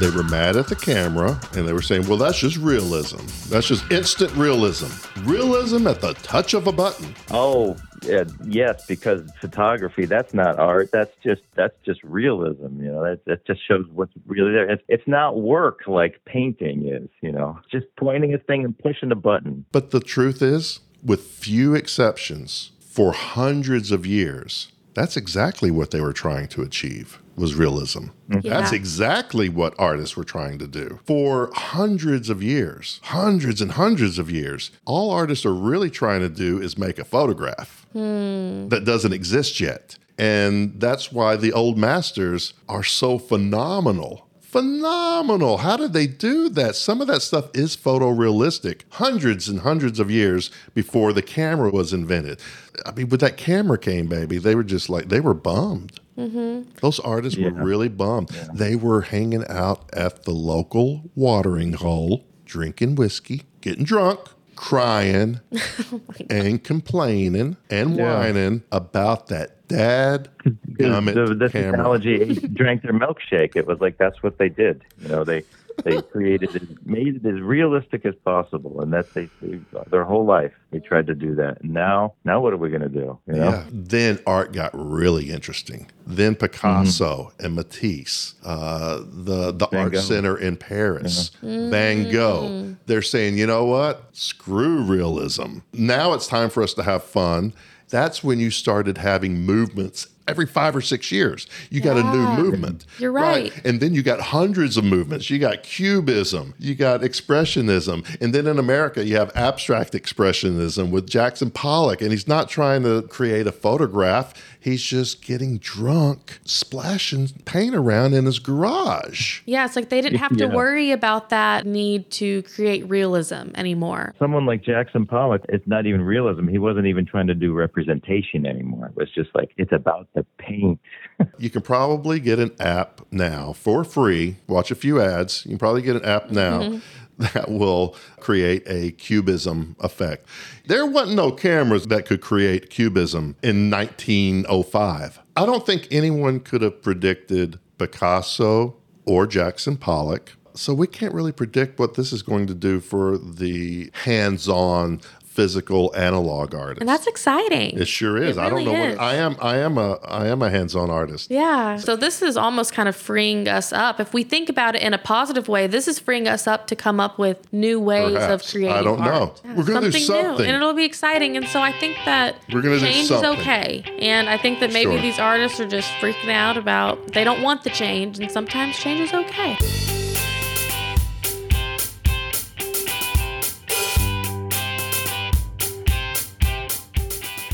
They 0.00 0.08
were 0.08 0.22
mad 0.22 0.56
at 0.56 0.66
the 0.68 0.76
camera 0.76 1.38
and 1.54 1.68
they 1.68 1.74
were 1.74 1.82
saying, 1.82 2.08
well, 2.08 2.16
that's 2.16 2.38
just 2.38 2.56
realism. 2.56 3.18
That's 3.50 3.66
just 3.66 3.92
instant 3.92 4.32
realism. 4.32 4.86
Realism 5.28 5.86
at 5.86 6.00
the 6.00 6.14
touch 6.14 6.54
of 6.54 6.66
a 6.66 6.72
button. 6.72 7.14
Oh, 7.30 7.76
yeah, 8.02 8.24
yes, 8.46 8.86
because 8.86 9.30
photography 9.42 10.06
that's 10.06 10.32
not 10.32 10.58
art. 10.58 10.90
That's 10.90 11.14
just 11.22 11.42
that's 11.54 11.74
just 11.84 12.02
realism. 12.02 12.82
You 12.82 12.92
know, 12.92 13.04
that 13.04 13.26
that 13.26 13.44
just 13.44 13.60
shows 13.68 13.84
what's 13.92 14.14
really 14.24 14.52
there. 14.52 14.70
It's, 14.70 14.82
it's 14.88 15.06
not 15.06 15.38
work 15.42 15.80
like 15.86 16.24
painting 16.24 16.88
is. 16.88 17.10
You 17.20 17.32
know, 17.32 17.58
just 17.70 17.84
pointing 17.96 18.32
a 18.32 18.38
thing 18.38 18.64
and 18.64 18.78
pushing 18.78 19.12
a 19.12 19.16
button. 19.16 19.66
But 19.70 19.90
the 19.90 20.00
truth 20.00 20.40
is, 20.40 20.80
with 21.04 21.20
few 21.20 21.74
exceptions, 21.74 22.72
for 22.80 23.12
hundreds 23.12 23.92
of 23.92 24.06
years, 24.06 24.72
that's 24.94 25.16
exactly 25.16 25.70
what 25.70 25.90
they 25.90 26.00
were 26.00 26.12
trying 26.12 26.48
to 26.48 26.62
achieve 26.62 27.20
was 27.36 27.54
realism. 27.54 28.06
Mm-hmm. 28.28 28.48
That's 28.48 28.72
Yeah. 28.72 28.76
exactly 28.76 29.48
what 29.48 29.74
artists 29.78 30.16
were 30.16 30.24
trying 30.24 30.58
to 30.58 30.66
do. 30.66 31.00
For 31.06 31.50
hundreds 31.54 32.28
of 32.28 32.42
years, 32.42 33.00
hundreds 33.04 33.60
and 33.62 33.72
hundreds 33.72 34.18
of 34.18 34.30
years, 34.30 34.70
all 34.84 35.10
artists 35.10 35.46
are 35.46 35.54
really 35.54 35.90
trying 35.90 36.20
to 36.20 36.28
do 36.28 36.60
is 36.60 36.76
make 36.76 36.98
a 36.98 37.04
photograph 37.04 37.86
hmm. 37.92 38.68
that 38.68 38.84
doesn't 38.84 39.12
exist 39.12 39.60
yet. 39.60 39.96
And 40.18 40.78
that's 40.78 41.10
why 41.10 41.36
the 41.36 41.52
old 41.52 41.78
masters 41.78 42.52
are 42.68 42.82
so 42.84 43.18
phenomenal. 43.18 44.26
Phenomenal. 44.50 45.58
How 45.58 45.76
did 45.76 45.92
they 45.92 46.08
do 46.08 46.48
that? 46.50 46.74
Some 46.74 47.00
of 47.00 47.06
that 47.06 47.22
stuff 47.22 47.50
is 47.54 47.76
photorealistic, 47.76 48.80
hundreds 48.90 49.48
and 49.48 49.60
hundreds 49.60 50.00
of 50.00 50.10
years 50.10 50.50
before 50.74 51.12
the 51.12 51.22
camera 51.22 51.70
was 51.70 51.92
invented. 51.92 52.40
I 52.84 52.90
mean, 52.90 53.08
when 53.08 53.20
that 53.20 53.36
camera 53.36 53.78
came, 53.78 54.08
baby, 54.08 54.38
they 54.38 54.56
were 54.56 54.64
just 54.64 54.90
like, 54.90 55.08
they 55.08 55.20
were 55.20 55.34
bummed. 55.34 56.00
Mm-hmm. 56.18 56.68
Those 56.82 56.98
artists 56.98 57.38
were 57.38 57.52
really 57.52 57.88
bummed. 57.88 58.30
They 58.52 58.74
were 58.74 59.02
hanging 59.02 59.46
out 59.48 59.88
at 59.94 60.24
the 60.24 60.32
local 60.32 61.02
watering 61.14 61.74
hole, 61.74 62.24
drinking 62.44 62.96
whiskey, 62.96 63.42
getting 63.60 63.84
drunk, 63.84 64.18
crying, 64.56 65.40
oh 65.92 66.00
and 66.28 66.62
complaining 66.64 67.56
and 67.70 67.96
Yeah. 67.96 68.18
whining 68.18 68.62
about 68.72 69.28
that 69.28 69.58
dad 69.70 70.28
gummit 70.44 71.14
the, 71.14 71.34
this 71.34 71.52
camera. 71.52 71.80
analogy 71.80 72.34
drank 72.48 72.82
their 72.82 72.92
milkshake. 72.92 73.56
It 73.56 73.66
was 73.66 73.80
like 73.80 73.98
that's 73.98 74.22
what 74.22 74.38
they 74.38 74.48
did. 74.48 74.82
You 75.00 75.08
know, 75.08 75.24
they 75.24 75.44
they 75.84 76.02
created 76.12 76.54
it, 76.56 76.86
made 76.86 77.16
it 77.16 77.26
as 77.26 77.40
realistic 77.40 78.04
as 78.04 78.14
possible, 78.24 78.80
and 78.80 78.92
that's 78.92 79.12
they, 79.12 79.28
they 79.40 79.60
their 79.90 80.04
whole 80.04 80.24
life 80.24 80.52
they 80.70 80.78
tried 80.78 81.06
to 81.08 81.14
do 81.14 81.34
that. 81.34 81.60
And 81.62 81.72
now, 81.72 82.14
now 82.24 82.40
what 82.40 82.52
are 82.52 82.56
we 82.56 82.68
going 82.68 82.82
to 82.82 82.88
do? 82.88 83.18
You 83.26 83.34
know, 83.34 83.50
Yeah. 83.50 83.64
Then 83.70 84.18
art 84.26 84.52
got 84.52 84.70
really 84.74 85.30
interesting. 85.30 85.90
Then 86.06 86.34
Picasso 86.34 87.32
mm-hmm. 87.32 87.44
and 87.44 87.54
Matisse, 87.56 88.34
uh, 88.44 89.00
the 89.04 89.52
the 89.52 89.66
Van 89.68 89.80
art 89.80 89.92
Gogh. 89.92 90.00
center 90.00 90.36
in 90.36 90.56
Paris, 90.56 91.30
mm-hmm. 91.42 91.70
Van 91.70 92.10
Gogh. 92.10 92.48
Mm-hmm. 92.48 92.72
They're 92.86 93.02
saying, 93.02 93.38
you 93.38 93.46
know 93.46 93.64
what? 93.64 94.04
Screw 94.12 94.82
realism. 94.82 95.58
Now 95.72 96.12
it's 96.14 96.26
time 96.26 96.50
for 96.50 96.62
us 96.62 96.74
to 96.74 96.82
have 96.82 97.02
fun. 97.02 97.52
That's 97.90 98.22
when 98.22 98.38
you 98.38 98.50
started 98.50 98.98
having 98.98 99.40
movements 99.40 100.06
every 100.28 100.46
five 100.46 100.76
or 100.76 100.80
six 100.80 101.10
years. 101.10 101.46
You 101.70 101.80
got 101.80 101.96
a 101.96 102.02
new 102.02 102.42
movement. 102.42 102.86
You're 102.98 103.12
right. 103.12 103.52
And 103.64 103.80
then 103.80 103.94
you 103.94 104.02
got 104.02 104.20
hundreds 104.20 104.76
of 104.76 104.84
movements. 104.84 105.28
You 105.30 105.38
got 105.38 105.62
cubism, 105.62 106.54
you 106.58 106.74
got 106.74 107.00
expressionism. 107.00 108.06
And 108.20 108.34
then 108.34 108.46
in 108.46 108.58
America, 108.58 109.04
you 109.04 109.16
have 109.16 109.30
abstract 109.34 109.92
expressionism 109.92 110.90
with 110.90 111.08
Jackson 111.08 111.50
Pollock. 111.50 112.00
And 112.02 112.10
he's 112.10 112.28
not 112.28 112.48
trying 112.48 112.82
to 112.84 113.02
create 113.02 113.46
a 113.46 113.52
photograph, 113.52 114.34
he's 114.60 114.82
just 114.82 115.22
getting 115.24 115.58
drunk, 115.58 116.38
splashing 116.44 117.28
paint 117.44 117.74
around 117.74 118.14
in 118.14 118.26
his 118.26 118.38
garage. 118.38 119.40
Yeah, 119.46 119.64
it's 119.64 119.76
like 119.76 119.88
they 119.88 120.00
didn't 120.00 120.18
have 120.18 120.36
to 120.36 120.46
Yeah. 120.46 120.54
worry 120.54 120.90
about 120.92 121.30
that 121.30 121.66
need 121.66 122.10
to 122.12 122.42
create 122.42 122.88
realism 122.88 123.50
anymore. 123.54 124.14
someone 124.18 124.44
like 124.46 124.62
Jackson 124.62 125.06
Pollock, 125.06 125.42
it's 125.48 125.66
not 125.66 125.86
even 125.86 126.02
realism. 126.02 126.46
He 126.46 126.58
wasn't 126.58 126.86
even 126.86 127.06
trying 127.06 127.26
to 127.28 127.34
do 127.34 127.52
representation 127.52 128.46
anymore. 128.46 128.86
It 128.86 128.96
was 128.96 129.10
just 129.14 129.30
like 129.34 129.50
it's 129.56 129.72
about 129.72 130.08
the 130.14 130.24
paint. 130.38 130.80
You 131.36 131.50
can 131.50 131.60
probably 131.60 132.18
get 132.18 132.38
an 132.38 132.52
app 132.60 133.02
now 133.10 133.52
for 133.52 133.84
free. 133.84 134.36
Watch 134.46 134.70
a 134.70 134.74
few 134.74 135.02
ads. 135.02 135.44
You 135.44 135.50
can 135.50 135.58
probably 135.58 135.82
get 135.82 135.96
an 135.96 136.04
app 136.04 136.30
now 136.30 136.60
mm-hmm. 136.60 136.78
that 137.34 137.50
will 137.50 137.94
create 138.20 138.62
a 138.66 138.92
cubism 138.92 139.76
effect. 139.80 140.26
There 140.66 140.86
wasn't 140.86 141.16
no 141.16 141.30
cameras 141.30 141.88
that 141.88 142.06
could 142.06 142.22
create 142.22 142.70
cubism 142.70 143.36
in 143.42 143.70
1905. 143.70 145.20
I 145.36 145.46
don't 145.46 145.66
think 145.66 145.88
anyone 145.90 146.40
could 146.40 146.62
have 146.62 146.80
predicted 146.80 147.58
Picasso 147.76 148.76
or 149.04 149.26
Jackson 149.26 149.76
Pollock. 149.76 150.32
So 150.54 150.74
we 150.74 150.86
can't 150.86 151.14
really 151.14 151.32
predict 151.32 151.78
what 151.78 151.94
this 151.94 152.12
is 152.12 152.22
going 152.22 152.46
to 152.46 152.54
do 152.54 152.80
for 152.80 153.18
the 153.18 153.90
hands-on 154.04 155.00
physical 155.30 155.94
analog 155.96 156.54
artist. 156.54 156.80
And 156.80 156.88
that's 156.88 157.06
exciting. 157.06 157.78
it 157.78 157.86
sure 157.86 158.16
is. 158.18 158.36
It 158.36 158.40
I 158.40 158.50
don't 158.50 158.64
know 158.64 158.74
is. 158.74 158.96
what 158.98 159.04
I 159.04 159.14
am. 159.14 159.36
I 159.40 159.58
am 159.58 159.78
a 159.78 159.92
I 160.04 160.26
am 160.26 160.42
a 160.42 160.50
hands-on 160.50 160.90
artist. 160.90 161.30
Yeah. 161.30 161.76
So 161.76 161.94
this 161.96 162.20
is 162.20 162.36
almost 162.36 162.72
kind 162.72 162.88
of 162.88 162.96
freeing 162.96 163.46
us 163.48 163.72
up. 163.72 164.00
If 164.00 164.12
we 164.12 164.24
think 164.24 164.48
about 164.48 164.74
it 164.74 164.82
in 164.82 164.92
a 164.92 164.98
positive 164.98 165.46
way, 165.48 165.68
this 165.68 165.86
is 165.86 165.98
freeing 166.00 166.26
us 166.26 166.46
up 166.48 166.66
to 166.66 166.76
come 166.76 166.98
up 166.98 167.16
with 167.18 167.38
new 167.52 167.78
ways 167.78 168.12
Perhaps. 168.14 168.44
of 168.46 168.50
creating 168.50 168.76
I 168.76 168.82
don't 168.82 168.98
know. 169.00 169.06
art. 169.10 169.40
We're 169.56 169.64
gonna 169.64 169.90
do 169.90 169.98
new, 169.98 170.04
something. 170.04 170.46
and 170.46 170.56
it'll 170.56 170.74
be 170.74 170.84
exciting. 170.84 171.36
And 171.36 171.46
so 171.46 171.60
I 171.60 171.72
think 171.78 171.96
that 172.06 172.34
We're 172.52 172.60
gonna 172.62 172.80
change 172.80 173.06
something. 173.08 173.32
is 173.32 173.38
okay. 173.40 173.84
And 174.00 174.28
I 174.28 174.36
think 174.36 174.58
that 174.60 174.72
maybe 174.72 174.90
Sure. 174.92 175.00
these 175.00 175.18
artists 175.20 175.60
are 175.60 175.68
just 175.68 175.88
freaking 176.00 176.30
out 176.32 176.56
about 176.56 177.12
they 177.12 177.22
don't 177.24 177.42
want 177.42 177.62
the 177.62 177.70
change, 177.70 178.18
and 178.18 178.30
sometimes 178.30 178.76
change 178.78 179.00
is 179.00 179.14
okay. 179.14 179.56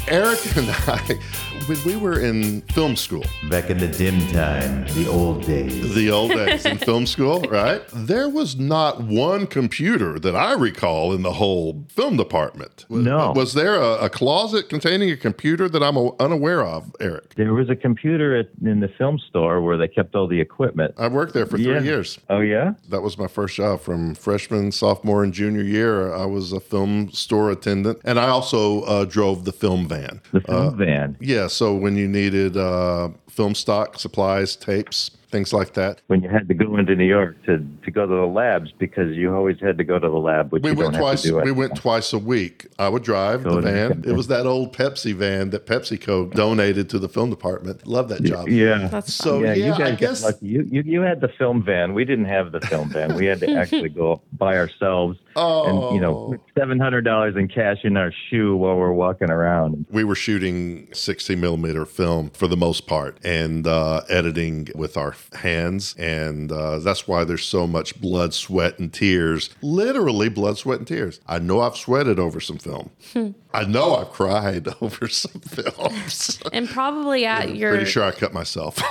Eric 0.09 0.57
and 0.57 0.71
I, 0.71 1.19
when 1.67 1.79
we 1.85 1.97
were 1.97 2.21
in 2.21 2.61
film 2.73 2.95
school, 2.97 3.25
Back 3.51 3.71
in 3.71 3.79
the 3.79 3.89
dim 3.89 4.21
time, 4.29 4.85
the 4.95 5.09
old 5.11 5.45
days. 5.45 5.95
the 5.95 6.11
old 6.11 6.31
days 6.31 6.65
in 6.65 6.79
film 6.79 7.07
school, 7.07 7.41
right? 7.51 7.83
There 7.93 8.29
was 8.29 8.57
not 8.57 9.01
one 9.03 9.47
computer 9.49 10.19
that 10.21 10.37
I 10.37 10.53
recall 10.53 11.13
in 11.13 11.23
the 11.23 11.33
whole 11.33 11.85
film 11.89 12.17
department. 12.17 12.85
Was- 12.89 13.05
No. 13.05 13.33
Was 13.35 13.55
there 13.55 13.75
a, 13.77 14.05
a 14.05 14.09
closet 14.11 14.69
containing 14.69 15.11
a 15.11 15.17
computer 15.17 15.69
that 15.69 15.83
I'm 15.83 15.97
unaware 16.21 16.65
of, 16.65 16.95
Eric? 17.01 17.35
There 17.35 17.53
was 17.55 17.69
a 17.69 17.77
computer 17.77 18.37
at, 18.37 18.49
in 18.65 18.81
the 18.81 18.89
film 18.89 19.19
store 19.29 19.61
where 19.61 19.77
they 19.77 19.89
kept 19.89 20.15
all 20.15 20.29
the 20.29 20.41
equipment. 20.41 20.95
I 20.99 21.09
worked 21.09 21.35
there 21.35 21.47
for 21.47 21.57
three 21.59 21.73
Yeah. 21.75 21.81
years. 21.81 22.19
Oh 22.31 22.41
yeah, 22.41 22.75
That 22.91 23.03
was 23.03 23.19
my 23.19 23.27
first 23.27 23.57
job 23.57 23.81
from 23.81 24.15
freshman, 24.15 24.71
sophomore, 24.73 25.25
and 25.25 25.33
junior 25.33 25.63
year. 25.63 26.15
I 26.15 26.27
was 26.27 26.53
a 26.53 26.61
film 26.61 27.11
store 27.13 27.51
attendant, 27.51 27.99
and 28.05 28.21
I 28.21 28.29
also 28.29 28.83
uh, 28.83 29.05
drove 29.05 29.45
the 29.45 29.53
film 29.53 29.89
van. 29.89 30.21
the 30.33 30.41
film 30.41 30.67
Uh, 30.67 30.71
van. 30.71 31.17
Yeah, 31.21 31.47
so 31.57 31.75
when 31.75 31.97
you 31.97 32.07
needed 32.07 32.57
uh, 32.57 33.09
film 33.31 33.55
stock, 33.55 33.99
supplies, 33.99 34.57
tapes, 34.57 35.11
things 35.37 35.53
like 35.53 35.75
that, 35.75 36.01
When 36.07 36.23
you 36.23 36.29
had 36.31 36.49
to 36.49 36.55
go 36.55 36.77
into 36.79 36.95
New 36.97 37.05
York 37.05 37.37
to, 37.45 37.59
to 37.85 37.91
go 37.91 38.07
to 38.07 38.15
the 38.15 38.27
labs 38.27 38.73
because 38.79 39.15
you 39.15 39.35
always 39.35 39.59
had 39.61 39.77
to 39.79 39.85
go 39.85 39.99
to 39.99 40.09
the 40.09 40.17
lab, 40.17 40.51
which 40.53 40.63
we 40.63 40.71
you 40.71 40.77
went 40.77 40.93
don't 40.95 41.01
twice. 41.03 41.25
have 41.25 41.33
to 41.35 41.39
do. 41.41 41.45
We 41.45 41.51
it. 41.51 41.57
went 41.57 41.77
twice 41.77 42.13
a 42.15 42.19
week. 42.19 42.67
I 42.79 42.89
would 42.89 43.03
drive 43.03 43.45
Go 43.45 43.57
the 43.57 43.61
to- 43.61 43.73
van. 43.73 44.05
It 44.07 44.13
was 44.21 44.29
that 44.29 44.47
old 44.47 44.75
Pepsi 44.75 45.15
van 45.15 45.51
that 45.51 45.67
PepsiCo 45.67 46.33
donated 46.33 46.89
to 46.91 46.99
the 46.99 47.09
film 47.09 47.29
department. 47.31 47.87
Love 47.87 48.09
that 48.09 48.23
job. 48.23 48.49
Yeah. 48.49 48.89
That's 48.89 49.13
So 49.13 49.43
yeah, 49.43 49.53
yeah, 49.55 49.67
you 49.67 49.73
I 49.75 49.79
guys 49.91 49.99
guess 49.99 50.23
lucky. 50.25 50.47
You, 50.47 50.63
you 50.71 50.83
you 50.87 51.01
had 51.03 51.21
the 51.21 51.29
film 51.29 51.63
van. 51.63 51.93
We 51.93 52.05
didn't 52.05 52.25
have 52.27 52.53
the 52.53 52.61
film 52.63 52.89
van. 52.89 53.15
We 53.15 53.27
had 53.27 53.41
to 53.41 53.53
actually 53.61 53.91
go 53.91 54.23
by 54.33 54.57
ourselves 54.57 55.19
Oh. 55.39 55.65
and 55.89 55.95
you 55.97 56.01
know 56.01 56.15
Oh. 56.17 56.37
seven 56.59 56.79
hundred 56.81 57.03
dollars 57.03 57.37
in 57.37 57.49
cash 57.49 57.79
in 57.85 57.97
our 57.99 58.11
shoe 58.31 58.57
while 58.57 58.77
we're 58.77 58.93
walking 58.93 59.31
around. 59.31 59.85
we 59.91 60.03
were 60.03 60.15
shooting 60.15 60.89
60 60.95 61.37
millimeter 61.37 61.85
film 61.85 62.31
for 62.31 62.47
the 62.49 62.57
most 62.57 62.87
part 62.87 63.19
and 63.23 63.67
uh, 63.67 64.01
editing 64.09 64.69
with 64.75 64.97
our 64.97 65.13
hands. 65.35 65.95
And 65.99 66.51
uh, 66.53 66.79
that's 66.81 67.07
why 67.09 67.25
there's 67.25 67.45
so 67.45 67.67
much 67.67 68.01
blood, 68.01 68.35
sweat, 68.35 68.79
and 68.79 68.93
tears. 68.93 69.51
Literally, 69.63 70.29
blood, 70.29 70.59
sweat, 70.59 70.79
and 70.79 70.87
tears. 70.87 71.21
I 71.27 71.39
know 71.39 71.61
I've 71.61 71.77
sweated 71.77 72.19
over 72.19 72.41
some 72.41 72.59
film. 72.59 72.91
I 73.55 73.65
know 73.65 73.97
I've 73.97 74.11
cried 74.11 74.69
over 74.81 75.09
some 75.09 75.41
films. 75.41 76.39
And 76.53 76.69
probably 76.69 77.25
at 77.25 77.57
your 77.57 77.71
Pretty 77.73 77.91
sure 77.91 78.05
I 78.05 78.11
cut 78.11 78.33
myself. 78.35 78.79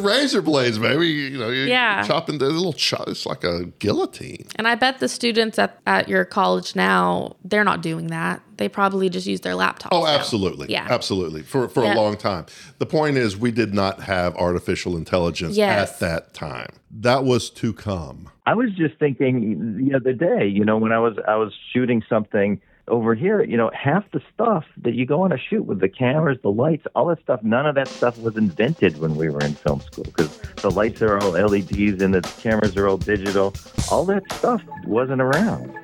Razor 0.00 0.42
blades, 0.42 0.78
baby. 0.78 1.08
You 1.08 1.38
know, 1.38 1.48
you're 1.50 1.66
Yeah. 1.66 2.02
chopping 2.06 2.38
the 2.38 2.46
little 2.48 2.72
chop. 2.72 3.08
It's 3.08 3.26
like 3.26 3.44
a 3.44 3.66
guillotine. 3.78 4.46
And 4.56 4.66
I 4.66 4.74
bet 4.74 4.98
the 5.00 5.08
students 5.08 5.58
at, 5.58 5.78
at 5.86 6.08
your 6.08 6.24
college 6.24 6.74
now, 6.76 7.36
they're 7.44 7.64
not 7.64 7.82
doing 7.82 8.08
that. 8.08 8.40
They 8.62 8.68
probably 8.68 9.08
just 9.08 9.26
use 9.26 9.40
their 9.40 9.54
laptops. 9.54 9.88
Oh, 9.90 10.04
now. 10.04 10.10
absolutely. 10.10 10.70
Yeah. 10.70 10.86
Absolutely. 10.88 11.42
For, 11.42 11.68
for 11.68 11.82
Yeah. 11.82 11.94
a 11.94 11.96
long 11.96 12.16
time. 12.16 12.46
The 12.78 12.86
point 12.86 13.16
is, 13.16 13.36
we 13.36 13.50
did 13.50 13.74
not 13.74 14.02
have 14.02 14.36
artificial 14.36 14.96
intelligence 14.96 15.56
Yes. 15.56 15.90
at 15.94 15.98
that 15.98 16.32
time. 16.32 16.68
That 16.92 17.24
was 17.24 17.50
to 17.50 17.72
come. 17.72 18.28
I 18.46 18.54
was 18.54 18.70
just 18.76 18.94
thinking 19.00 19.78
the 19.84 19.96
other 19.96 20.12
day, 20.12 20.46
you 20.46 20.64
know, 20.64 20.76
when 20.78 20.92
I 20.92 21.00
was 21.00 21.16
I 21.26 21.34
was 21.34 21.52
shooting 21.72 22.04
something 22.08 22.60
over 22.86 23.16
here, 23.16 23.42
you 23.42 23.56
know, 23.56 23.70
half 23.74 24.04
the 24.12 24.20
stuff 24.32 24.64
that 24.84 24.94
you 24.94 25.06
go 25.06 25.22
on 25.22 25.32
a 25.32 25.38
shoot 25.38 25.62
with 25.62 25.80
the 25.80 25.88
cameras, 25.88 26.38
the 26.42 26.50
lights, 26.52 26.86
all 26.94 27.06
that 27.06 27.20
stuff, 27.22 27.40
none 27.42 27.66
of 27.66 27.74
that 27.74 27.88
stuff 27.88 28.16
was 28.18 28.36
invented 28.36 28.98
when 29.00 29.16
we 29.16 29.28
were 29.28 29.40
in 29.40 29.54
film 29.54 29.80
school 29.80 30.04
because 30.04 30.38
the 30.62 30.70
lights 30.70 31.02
are 31.02 31.18
all 31.18 31.30
LEDs 31.32 32.00
and 32.00 32.14
the 32.14 32.22
cameras 32.40 32.76
are 32.76 32.86
all 32.88 32.96
digital. 32.98 33.52
All 33.90 34.04
that 34.06 34.22
stuff 34.32 34.62
wasn't 34.86 35.20
around. 35.20 35.76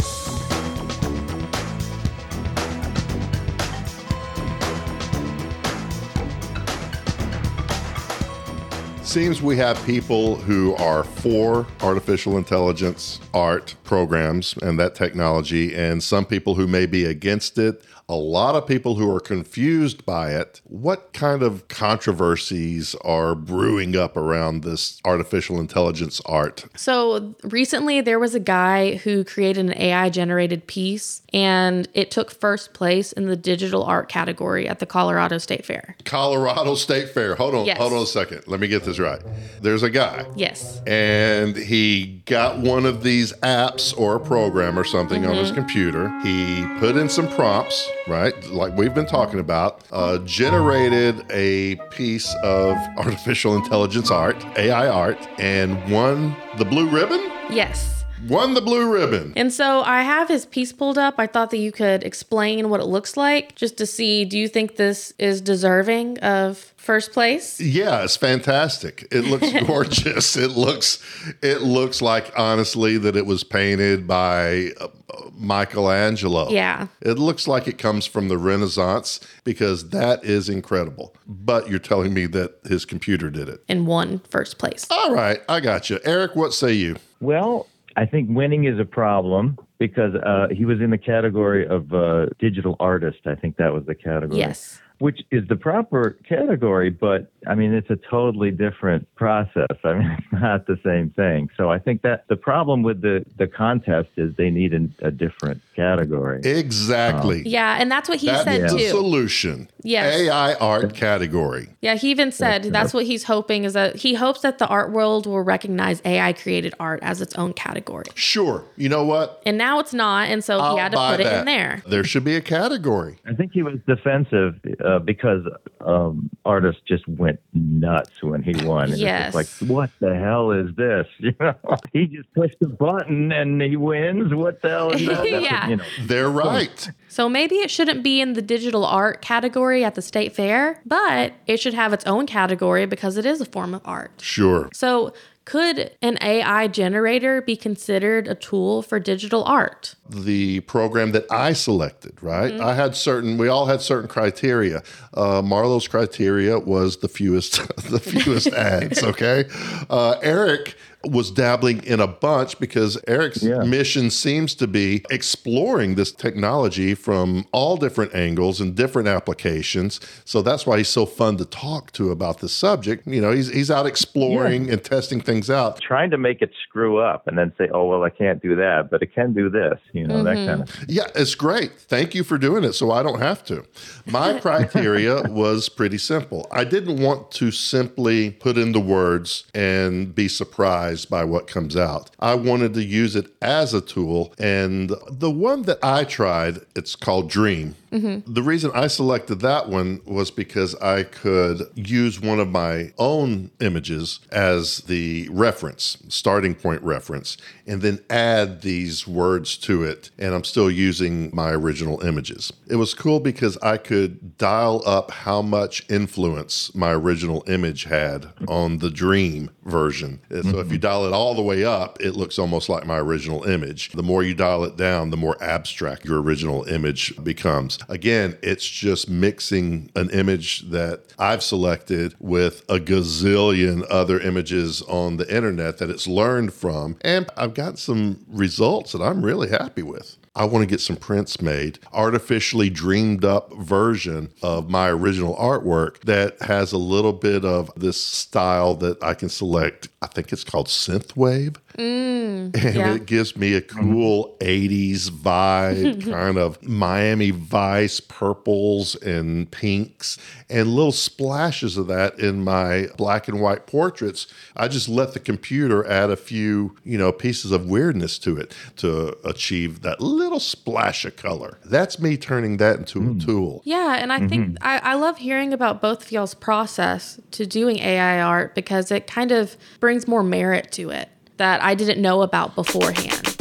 Seems 9.08 9.40
we 9.40 9.56
have 9.56 9.82
people 9.86 10.36
who 10.36 10.74
are 10.74 11.02
for 11.02 11.66
artificial 11.80 12.36
intelligence 12.36 13.20
art 13.32 13.74
programs 13.88 14.54
and 14.60 14.78
that 14.78 14.94
technology, 14.94 15.74
and 15.74 16.02
some 16.02 16.26
people 16.26 16.54
who 16.56 16.66
may 16.66 16.84
be 16.84 17.06
against 17.06 17.56
it. 17.58 17.82
A 18.10 18.14
lot 18.14 18.54
of 18.54 18.66
people 18.66 18.94
who 18.94 19.14
are 19.14 19.20
confused 19.20 20.06
by 20.06 20.30
it. 20.30 20.62
What 20.64 21.12
kind 21.12 21.42
of 21.42 21.68
controversies 21.68 22.94
are 23.02 23.34
brewing 23.34 23.96
up 23.96 24.16
around 24.16 24.62
this 24.62 24.98
artificial 25.04 25.60
intelligence 25.60 26.18
art? 26.24 26.64
So 26.74 27.34
recently, 27.44 28.00
there 28.00 28.18
was 28.18 28.34
a 28.34 28.40
guy 28.40 28.96
who 28.96 29.24
created 29.24 29.66
an 29.66 29.76
AI 29.78 30.08
generated 30.08 30.66
piece, 30.66 31.20
and 31.34 31.86
it 31.92 32.10
took 32.10 32.30
first 32.30 32.72
place 32.72 33.12
in 33.12 33.26
the 33.26 33.36
digital 33.36 33.84
art 33.84 34.08
category 34.08 34.66
at 34.66 34.78
the 34.78 34.86
Colorado 34.86 35.36
State 35.36 35.66
Fair. 35.66 35.94
Colorado 36.06 36.76
State 36.76 37.10
Fair. 37.10 37.34
Hold 37.34 37.54
on, 37.54 37.66
Yes. 37.66 37.76
hold 37.76 37.92
on 37.92 38.02
a 38.02 38.06
second. 38.06 38.42
Let 38.46 38.58
me 38.60 38.68
get 38.68 38.84
this 38.84 38.98
right. 38.98 39.20
There's 39.60 39.82
a 39.82 39.90
guy. 39.90 40.24
Yes. 40.34 40.80
and 40.86 41.56
he 41.56 42.22
got 42.24 42.58
one 42.58 42.86
of 42.86 43.02
these 43.02 43.32
apps 43.42 43.77
or 43.94 44.16
a 44.16 44.20
program 44.20 44.78
or 44.78 44.84
something 44.84 45.24
on 45.24 45.32
Mm-hmm. 45.32 45.40
his 45.40 45.52
computer. 45.52 46.08
He 46.22 46.66
put 46.78 46.96
in 46.96 47.08
some 47.08 47.28
prompts, 47.28 47.88
right, 48.08 48.34
like 48.50 48.76
we've 48.76 48.94
been 48.94 49.06
talking 49.06 49.40
about, 49.40 49.80
uh, 49.92 50.18
generated 50.18 51.24
a 51.30 51.76
piece 51.90 52.34
of 52.42 52.76
artificial 52.98 53.56
intelligence 53.56 54.10
art, 54.10 54.36
AI 54.56 54.88
art, 54.88 55.18
and 55.38 55.72
won 55.90 56.34
the 56.58 56.64
blue 56.64 56.88
ribbon. 56.88 57.20
Yes. 57.50 57.97
Won 58.26 58.54
the 58.54 58.60
blue 58.60 58.92
ribbon. 58.92 59.32
And 59.36 59.52
so 59.52 59.82
I 59.82 60.02
have 60.02 60.28
his 60.28 60.44
piece 60.46 60.72
pulled 60.72 60.98
up. 60.98 61.14
I 61.18 61.26
thought 61.26 61.50
that 61.50 61.58
you 61.58 61.72
could 61.72 62.02
explain 62.02 62.68
what 62.68 62.80
it 62.80 62.86
looks 62.86 63.16
like 63.16 63.54
just 63.54 63.76
to 63.78 63.86
see 63.86 64.24
do 64.24 64.38
you 64.38 64.48
think 64.48 64.76
this 64.76 65.12
is 65.18 65.40
deserving 65.40 66.18
of 66.18 66.58
first 66.76 67.12
place? 67.12 67.60
Yeah, 67.60 68.02
it's 68.02 68.16
fantastic. 68.16 69.06
It 69.10 69.24
looks 69.24 69.50
gorgeous. 69.66 70.36
it 70.36 70.50
looks 70.52 71.02
it 71.42 71.62
looks 71.62 72.02
like 72.02 72.32
honestly 72.36 72.98
that 72.98 73.16
it 73.16 73.26
was 73.26 73.44
painted 73.44 74.06
by 74.06 74.72
uh, 74.80 74.88
Michelangelo. 75.34 76.50
Yeah. 76.50 76.88
It 77.00 77.18
looks 77.18 77.46
like 77.48 77.68
it 77.68 77.78
comes 77.78 78.06
from 78.06 78.28
the 78.28 78.38
Renaissance 78.38 79.20
because 79.44 79.90
that 79.90 80.24
is 80.24 80.48
incredible. 80.48 81.14
But 81.26 81.68
you're 81.70 81.78
telling 81.78 82.12
me 82.14 82.26
that 82.26 82.56
his 82.64 82.84
computer 82.84 83.30
did 83.30 83.48
it. 83.48 83.62
And 83.68 83.86
won 83.86 84.20
first 84.30 84.58
place. 84.58 84.86
All 84.90 85.14
right, 85.14 85.40
I 85.48 85.60
got 85.60 85.88
you. 85.90 85.98
Eric, 86.04 86.36
what 86.36 86.52
say 86.52 86.72
you? 86.72 86.96
Well, 87.20 87.66
I 87.98 88.06
think 88.06 88.28
winning 88.30 88.64
is 88.64 88.78
a 88.78 88.84
problem 88.84 89.58
because 89.80 90.14
uh, 90.14 90.46
he 90.52 90.64
was 90.64 90.80
in 90.80 90.90
the 90.90 90.98
category 90.98 91.66
of 91.66 91.92
uh, 91.92 92.26
digital 92.38 92.76
artist. 92.78 93.18
I 93.26 93.34
think 93.34 93.56
that 93.56 93.72
was 93.72 93.86
the 93.86 93.94
category. 93.96 94.38
Yes. 94.38 94.80
Which 94.98 95.20
is 95.30 95.46
the 95.48 95.54
proper 95.56 96.16
category, 96.28 96.90
but 96.90 97.30
I 97.46 97.54
mean, 97.54 97.72
it's 97.72 97.88
a 97.88 97.96
totally 98.10 98.50
different 98.50 99.06
process. 99.14 99.66
I 99.84 99.92
mean, 99.94 100.16
it's 100.32 100.42
not 100.42 100.66
the 100.66 100.78
same 100.84 101.10
thing. 101.10 101.50
So 101.56 101.70
I 101.70 101.78
think 101.78 102.02
that 102.02 102.24
the 102.28 102.36
problem 102.36 102.82
with 102.82 103.00
the, 103.00 103.24
the 103.36 103.46
contest 103.46 104.08
is 104.16 104.34
they 104.36 104.50
need 104.50 104.74
an, 104.74 104.92
a 105.00 105.12
different 105.12 105.62
category. 105.76 106.40
Exactly. 106.42 107.42
Yeah, 107.46 107.76
and 107.80 107.90
that's 107.90 108.08
what 108.08 108.18
he 108.18 108.26
That 108.26 108.44
said 108.44 108.64
is 108.64 108.72
the 108.72 108.78
too. 108.78 108.88
solution. 108.88 109.70
Yes. 109.84 110.20
AI 110.22 110.54
art 110.54 110.94
category. 110.94 111.68
Yeah, 111.80 111.94
he 111.94 112.10
even 112.10 112.32
said 112.32 112.64
that's 112.64 112.92
what 112.92 113.06
he's 113.06 113.24
hoping 113.24 113.62
is 113.64 113.74
that 113.74 113.96
he 113.96 114.14
hopes 114.14 114.40
that 114.40 114.58
the 114.58 114.66
art 114.66 114.90
world 114.90 115.26
will 115.26 115.42
recognize 115.42 116.02
AI 116.04 116.32
created 116.32 116.74
art 116.80 116.98
as 117.02 117.20
its 117.20 117.34
own 117.36 117.52
category. 117.52 118.06
Sure. 118.14 118.64
You 118.76 118.88
know 118.88 119.04
what? 119.04 119.40
And 119.46 119.56
now 119.56 119.78
it's 119.78 119.94
not, 119.94 120.28
and 120.28 120.42
so 120.42 120.58
I'll 120.58 120.74
he 120.74 120.80
had 120.80 120.90
to 120.90 120.96
buy 120.96 121.16
put 121.16 121.24
it 121.24 121.32
in 121.32 121.44
there. 121.44 121.82
There 121.86 122.02
should 122.02 122.24
be 122.24 122.34
a 122.34 122.40
category. 122.40 123.18
I 123.24 123.34
think 123.34 123.52
he 123.52 123.62
was 123.62 123.78
defensive 123.86 124.56
uh, 124.84 124.87
because 124.98 125.42
um, 125.80 126.30
artists 126.44 126.82
just 126.86 127.06
went 127.08 127.38
nuts 127.52 128.22
when 128.22 128.42
he 128.42 128.54
won. 128.64 128.90
And 128.90 128.98
Yes. 128.98 129.34
It's 129.34 129.48
just 129.50 129.62
like, 129.62 129.70
what 129.70 129.90
the 130.00 130.14
hell 130.14 130.50
is 130.52 130.74
this? 130.76 131.06
You 131.18 131.34
know, 131.40 131.54
he 131.92 132.06
just 132.06 132.32
pushed 132.34 132.56
a 132.62 132.68
button 132.68 133.32
and 133.32 133.60
he 133.60 133.76
wins. 133.76 134.32
What 134.34 134.62
the 134.62 134.68
hell 134.70 134.90
is 134.92 135.00
that? 135.06 135.06
That's 135.16 135.30
what- 135.30 135.42
Yeah. 135.42 135.68
You 135.68 135.76
know, 135.76 135.84
They're 136.02 136.30
right. 136.30 136.90
So 137.08 137.28
maybe 137.28 137.56
it 137.56 137.70
shouldn't 137.70 138.02
be 138.02 138.20
in 138.20 138.32
the 138.32 138.42
digital 138.42 138.84
art 138.84 139.20
category 139.20 139.84
at 139.84 139.94
the 139.94 140.02
state 140.02 140.34
fair, 140.34 140.80
but 140.86 141.32
it 141.46 141.58
should 141.60 141.74
have 141.74 141.92
its 141.92 142.06
own 142.06 142.26
category 142.26 142.86
because 142.86 143.16
it 143.16 143.26
is 143.26 143.40
a 143.40 143.46
form 143.46 143.74
of 143.74 143.82
art. 143.84 144.12
Sure. 144.20 144.68
So 144.72 145.12
could 145.48 145.96
an 146.02 146.18
AI 146.20 146.68
generator 146.68 147.40
be 147.40 147.56
considered 147.56 148.28
a 148.28 148.34
tool 148.34 148.82
for 148.82 149.00
digital 149.00 149.44
art? 149.44 149.94
the 150.10 150.60
program 150.60 151.12
that 151.12 151.30
I 151.30 151.52
selected, 151.52 152.22
right? 152.22 152.52
Mm-hmm. 152.52 152.64
I 152.64 152.74
had 152.74 152.96
certain, 152.96 153.38
we 153.38 153.48
all 153.48 153.66
had 153.66 153.80
certain 153.80 154.08
criteria. 154.08 154.82
Uh, 155.14 155.42
Marlowe's 155.42 155.86
criteria 155.86 156.58
was 156.58 156.98
the 156.98 157.08
fewest, 157.08 157.66
the 157.90 158.00
fewest 158.00 158.46
ads, 158.52 159.02
okay? 159.02 159.44
Uh, 159.90 160.16
Eric 160.22 160.76
was 161.04 161.30
dabbling 161.30 161.82
in 161.84 162.00
a 162.00 162.08
bunch 162.08 162.58
because 162.58 162.98
Eric's 163.06 163.42
Yeah. 163.42 163.62
mission 163.62 164.10
seems 164.10 164.54
to 164.56 164.66
be 164.66 165.04
exploring 165.10 165.94
this 165.94 166.10
technology 166.10 166.94
from 166.94 167.46
all 167.52 167.76
different 167.76 168.14
angles 168.14 168.60
and 168.60 168.74
different 168.74 169.06
applications. 169.06 170.00
So 170.24 170.42
that's 170.42 170.66
why 170.66 170.78
he's 170.78 170.88
so 170.88 171.06
fun 171.06 171.36
to 171.36 171.44
talk 171.44 171.92
to 171.92 172.10
about 172.10 172.40
the 172.40 172.48
subject. 172.48 173.06
You 173.06 173.20
know, 173.20 173.30
he's, 173.30 173.48
he's 173.48 173.70
out 173.70 173.86
exploring 173.86 174.70
and 174.70 174.82
testing 174.82 175.20
things 175.20 175.48
out. 175.48 175.80
trying 175.80 176.10
to 176.10 176.18
make 176.18 176.42
it 176.42 176.50
screw 176.64 176.98
up 176.98 177.28
and 177.28 177.38
then 177.38 177.52
say, 177.56 177.68
oh, 177.72 177.86
well, 177.86 178.02
I 178.02 178.10
can't 178.10 178.42
do 178.42 178.56
that, 178.56 178.90
but 178.90 179.00
it 179.00 179.14
can 179.14 179.32
do 179.32 179.48
this. 179.48 179.78
You 179.92 180.06
know, 180.06 180.24
that 180.24 180.36
mm-hmm. 180.36 180.46
kind 180.46 180.62
of 180.62 180.84
Yeah, 180.88 181.06
it's 181.14 181.36
great. 181.36 181.78
Thank 181.78 182.14
you 182.14 182.24
for 182.24 182.38
doing 182.38 182.64
it 182.64 182.72
so 182.72 182.90
I 182.90 183.04
don't 183.04 183.20
have 183.20 183.44
to. 183.44 183.64
My 184.06 184.38
criteria 184.40 185.22
was 185.22 185.68
pretty 185.68 185.98
simple. 185.98 186.48
I 186.50 186.64
didn't 186.64 187.00
want 187.00 187.30
to 187.32 187.52
simply 187.52 188.32
put 188.32 188.58
in 188.58 188.72
the 188.72 188.80
words 188.80 189.44
and 189.54 190.12
be 190.14 190.26
surprised 190.26 190.87
by 191.10 191.24
what 191.24 191.46
comes 191.46 191.76
out. 191.76 192.10
I 192.18 192.34
wanted 192.34 192.74
to 192.74 192.84
use 192.84 193.16
it 193.16 193.32
as 193.42 193.74
a 193.74 193.80
tool. 193.80 194.32
And 194.38 194.92
the 195.10 195.30
one 195.30 195.62
that 195.62 195.78
I 195.82 196.04
tried, 196.04 196.60
it's 196.74 196.96
called 196.96 197.30
Dream. 197.30 197.74
Mm-hmm. 197.90 198.32
The 198.32 198.42
reason 198.42 198.70
I 198.74 198.86
selected 198.86 199.40
that 199.40 199.68
one 199.68 200.00
was 200.04 200.30
because 200.30 200.74
I 200.76 201.04
could 201.04 201.62
use 201.74 202.20
one 202.20 202.38
of 202.38 202.48
my 202.48 202.92
own 202.98 203.50
images 203.60 204.20
as 204.30 204.78
the 204.82 205.28
reference, 205.30 205.96
starting 206.08 206.54
point 206.54 206.82
reference, 206.82 207.38
and 207.66 207.80
then 207.80 208.00
add 208.10 208.60
these 208.60 209.06
words 209.06 209.56
to 209.58 209.84
it. 209.84 210.10
And 210.18 210.34
I'm 210.34 210.44
still 210.44 210.70
using 210.70 211.30
my 211.34 211.50
original 211.52 212.04
images. 212.04 212.52
It 212.68 212.76
was 212.76 212.92
cool 212.92 213.20
because 213.20 213.56
I 213.58 213.78
could 213.78 214.36
dial 214.36 214.82
up 214.86 215.10
how 215.10 215.40
much 215.40 215.88
influence 215.88 216.74
my 216.74 216.92
original 216.92 217.42
image 217.46 217.84
had 217.84 218.26
on 218.48 218.78
the 218.78 218.90
dream 218.90 219.50
version. 219.64 220.20
So 220.30 220.58
if 220.58 220.70
you 220.70 220.77
dial 220.78 221.06
it 221.06 221.12
all 221.12 221.34
the 221.34 221.42
way 221.42 221.64
up, 221.64 222.00
it 222.00 222.12
looks 222.12 222.38
almost 222.38 222.68
like 222.68 222.86
my 222.86 222.98
original 222.98 223.44
image. 223.44 223.90
The 223.92 224.02
more 224.02 224.22
you 224.22 224.34
dial 224.34 224.64
it 224.64 224.76
down, 224.76 225.10
the 225.10 225.16
more 225.16 225.36
abstract 225.42 226.04
your 226.04 226.20
original 226.20 226.64
image 226.64 227.14
becomes. 227.22 227.78
Again, 227.88 228.38
it's 228.42 228.66
just 228.66 229.08
mixing 229.08 229.90
an 229.96 230.10
image 230.10 230.70
that 230.70 231.04
I've 231.18 231.42
selected 231.42 232.14
with 232.18 232.64
a 232.68 232.78
gazillion 232.78 233.84
other 233.90 234.20
images 234.20 234.82
on 234.82 235.16
the 235.16 235.34
internet 235.34 235.78
that 235.78 235.90
it's 235.90 236.06
learned 236.06 236.52
from. 236.52 236.96
And 237.00 237.28
I've 237.36 237.54
got 237.54 237.78
some 237.78 238.24
results 238.28 238.92
that 238.92 239.02
I'm 239.02 239.24
really 239.24 239.48
happy 239.48 239.82
with. 239.82 240.17
I 240.38 240.44
want 240.44 240.62
to 240.62 240.66
get 240.66 240.80
some 240.80 240.94
prints 240.94 241.42
made, 241.42 241.80
artificially 241.92 242.70
dreamed 242.70 243.24
up 243.24 243.52
version 243.54 244.32
of 244.40 244.70
my 244.70 244.88
original 244.88 245.34
artwork 245.34 246.00
that 246.02 246.40
has 246.42 246.72
a 246.72 246.78
little 246.78 247.12
bit 247.12 247.44
of 247.44 247.72
this 247.76 248.02
style 248.02 248.74
that 248.76 249.02
I 249.02 249.14
can 249.14 249.30
select. 249.30 249.88
I 250.00 250.06
think 250.06 250.32
it's 250.32 250.44
called 250.44 250.68
synthwave. 250.68 251.56
Mm, 251.76 252.54
and 252.56 252.74
yeah. 252.74 252.94
it 252.94 253.06
gives 253.06 253.36
me 253.36 253.54
a 253.54 253.60
cool 253.60 254.36
80s 254.40 255.10
vibe, 255.10 256.04
kind 256.10 256.38
of 256.38 256.62
Miami 256.62 257.30
Vice 257.30 257.98
purples 257.98 258.94
and 258.96 259.50
pinks, 259.50 260.18
and 260.48 260.68
little 260.68 260.92
splashes 260.92 261.76
of 261.76 261.88
that 261.88 262.18
in 262.18 262.44
my 262.44 262.86
black 262.96 263.26
and 263.26 263.40
white 263.40 263.66
portraits. 263.66 264.28
I 264.56 264.68
just 264.68 264.88
let 264.88 265.14
the 265.14 265.20
computer 265.20 265.84
add 265.86 266.10
a 266.10 266.16
few, 266.16 266.76
you 266.84 266.98
know, 266.98 267.10
pieces 267.10 267.50
of 267.50 267.66
weirdness 267.66 268.18
to 268.20 268.36
it 268.36 268.54
to 268.76 269.16
achieve 269.24 269.82
that 269.82 270.00
little 270.00 270.27
splash 270.36 271.04
of 271.04 271.16
color. 271.16 271.58
That's 271.64 271.98
me 271.98 272.16
turning 272.16 272.58
that 272.58 272.78
into 272.78 272.98
a 272.98 273.02
hmm. 273.02 273.18
tool. 273.18 273.62
Yeah, 273.64 273.94
and 273.94 274.12
I 274.12 274.26
think 274.26 274.46
mm-hmm. 274.46 274.56
I, 274.60 274.78
I 274.78 274.94
love 274.94 275.18
hearing 275.18 275.52
about 275.52 275.80
both 275.80 276.02
of 276.02 276.12
y'all's 276.12 276.34
process 276.34 277.18
to 277.32 277.46
doing 277.46 277.78
AI 277.78 278.20
art 278.20 278.54
because 278.54 278.90
it 278.90 279.06
kind 279.06 279.32
of 279.32 279.56
brings 279.80 280.06
more 280.06 280.22
merit 280.22 280.70
to 280.72 280.90
it 280.90 281.08
that 281.38 281.62
I 281.62 281.74
didn't 281.74 282.02
know 282.02 282.22
about 282.22 282.54
beforehand. 282.54 283.36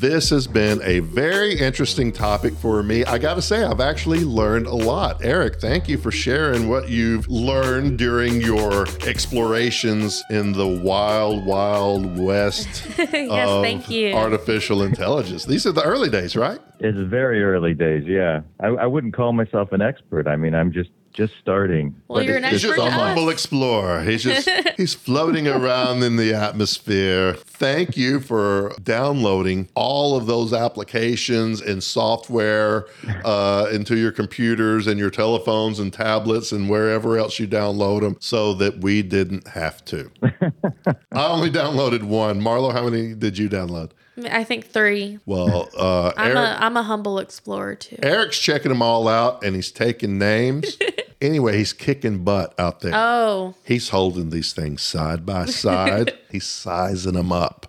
This 0.00 0.28
has 0.30 0.48
been 0.48 0.80
a 0.82 0.98
very 0.98 1.56
interesting 1.56 2.10
topic 2.10 2.52
for 2.54 2.82
me. 2.82 3.04
I 3.04 3.16
got 3.16 3.34
to 3.34 3.42
say, 3.42 3.62
I've 3.62 3.78
actually 3.78 4.24
learned 4.24 4.66
a 4.66 4.74
lot. 4.74 5.24
Eric, 5.24 5.60
thank 5.60 5.88
you 5.88 5.98
for 5.98 6.10
sharing 6.10 6.68
what 6.68 6.88
you've 6.88 7.28
learned 7.28 7.96
during 7.96 8.40
your 8.40 8.88
explorations 9.06 10.20
in 10.30 10.50
the 10.50 10.66
wild, 10.66 11.46
wild 11.46 12.18
west 12.18 12.88
yes, 12.98 13.48
of 13.48 13.62
thank 13.62 13.88
you. 13.88 14.14
artificial 14.14 14.82
intelligence. 14.82 15.44
These 15.44 15.64
are 15.64 15.72
the 15.72 15.84
early 15.84 16.10
days, 16.10 16.34
right? 16.34 16.58
It's 16.80 16.98
very 16.98 17.44
early 17.44 17.72
days, 17.72 18.02
yeah. 18.04 18.40
I, 18.58 18.66
I 18.66 18.86
wouldn't 18.86 19.14
call 19.14 19.32
myself 19.32 19.70
an 19.70 19.80
expert. 19.80 20.26
I 20.26 20.34
mean, 20.34 20.56
I'm 20.56 20.72
just 20.72 20.90
just 21.14 21.32
starting. 21.40 21.94
Well, 22.08 22.22
you're 22.22 22.36
an 22.36 22.44
expert. 22.44 22.52
He's 22.54 22.62
just 22.62 22.78
expert 22.78 22.88
a 22.88 22.90
humble 22.90 23.30
explorer. 23.30 24.02
He's 24.02 24.22
just 24.22 24.50
he's 24.76 24.94
floating 24.94 25.48
around 25.48 26.02
in 26.02 26.16
the 26.16 26.34
atmosphere. 26.34 27.34
Thank 27.34 27.96
you 27.96 28.20
for 28.20 28.72
downloading 28.82 29.68
all 29.74 30.16
of 30.16 30.26
those 30.26 30.52
applications 30.52 31.62
and 31.62 31.82
software 31.82 32.86
uh, 33.24 33.68
into 33.72 33.96
your 33.96 34.12
computers 34.12 34.86
and 34.86 34.98
your 34.98 35.10
telephones 35.10 35.78
and 35.78 35.92
tablets 35.92 36.52
and 36.52 36.68
wherever 36.68 37.16
else 37.16 37.38
you 37.38 37.46
download 37.46 38.00
them, 38.00 38.16
so 38.20 38.52
that 38.54 38.80
we 38.80 39.00
didn't 39.00 39.46
have 39.48 39.84
to. 39.86 40.10
I 41.12 41.28
only 41.28 41.50
downloaded 41.50 42.02
one. 42.02 42.42
Marlowe, 42.42 42.70
how 42.72 42.88
many 42.88 43.14
did 43.14 43.38
you 43.38 43.48
download? 43.48 43.92
I 44.30 44.44
think 44.44 44.66
three. 44.66 45.18
Well, 45.26 45.68
uh, 45.76 46.12
I'm 46.16 46.36
Eric, 46.36 46.36
a 46.36 46.64
I'm 46.64 46.76
a 46.76 46.82
humble 46.82 47.18
explorer 47.18 47.74
too. 47.74 47.98
Eric's 48.02 48.38
checking 48.38 48.68
them 48.68 48.82
all 48.82 49.08
out 49.08 49.44
and 49.44 49.56
he's 49.56 49.72
taking 49.72 50.18
names. 50.18 50.76
anyway, 51.20 51.56
he's 51.58 51.72
kicking 51.72 52.24
butt 52.24 52.54
out 52.58 52.80
there. 52.80 52.92
Oh, 52.94 53.54
He's 53.64 53.88
holding 53.90 54.30
these 54.30 54.52
things 54.52 54.82
side 54.82 55.24
by 55.26 55.44
side. 55.46 56.12
He's 56.30 56.46
sizing 56.46 57.14
them 57.14 57.32
up. 57.32 57.66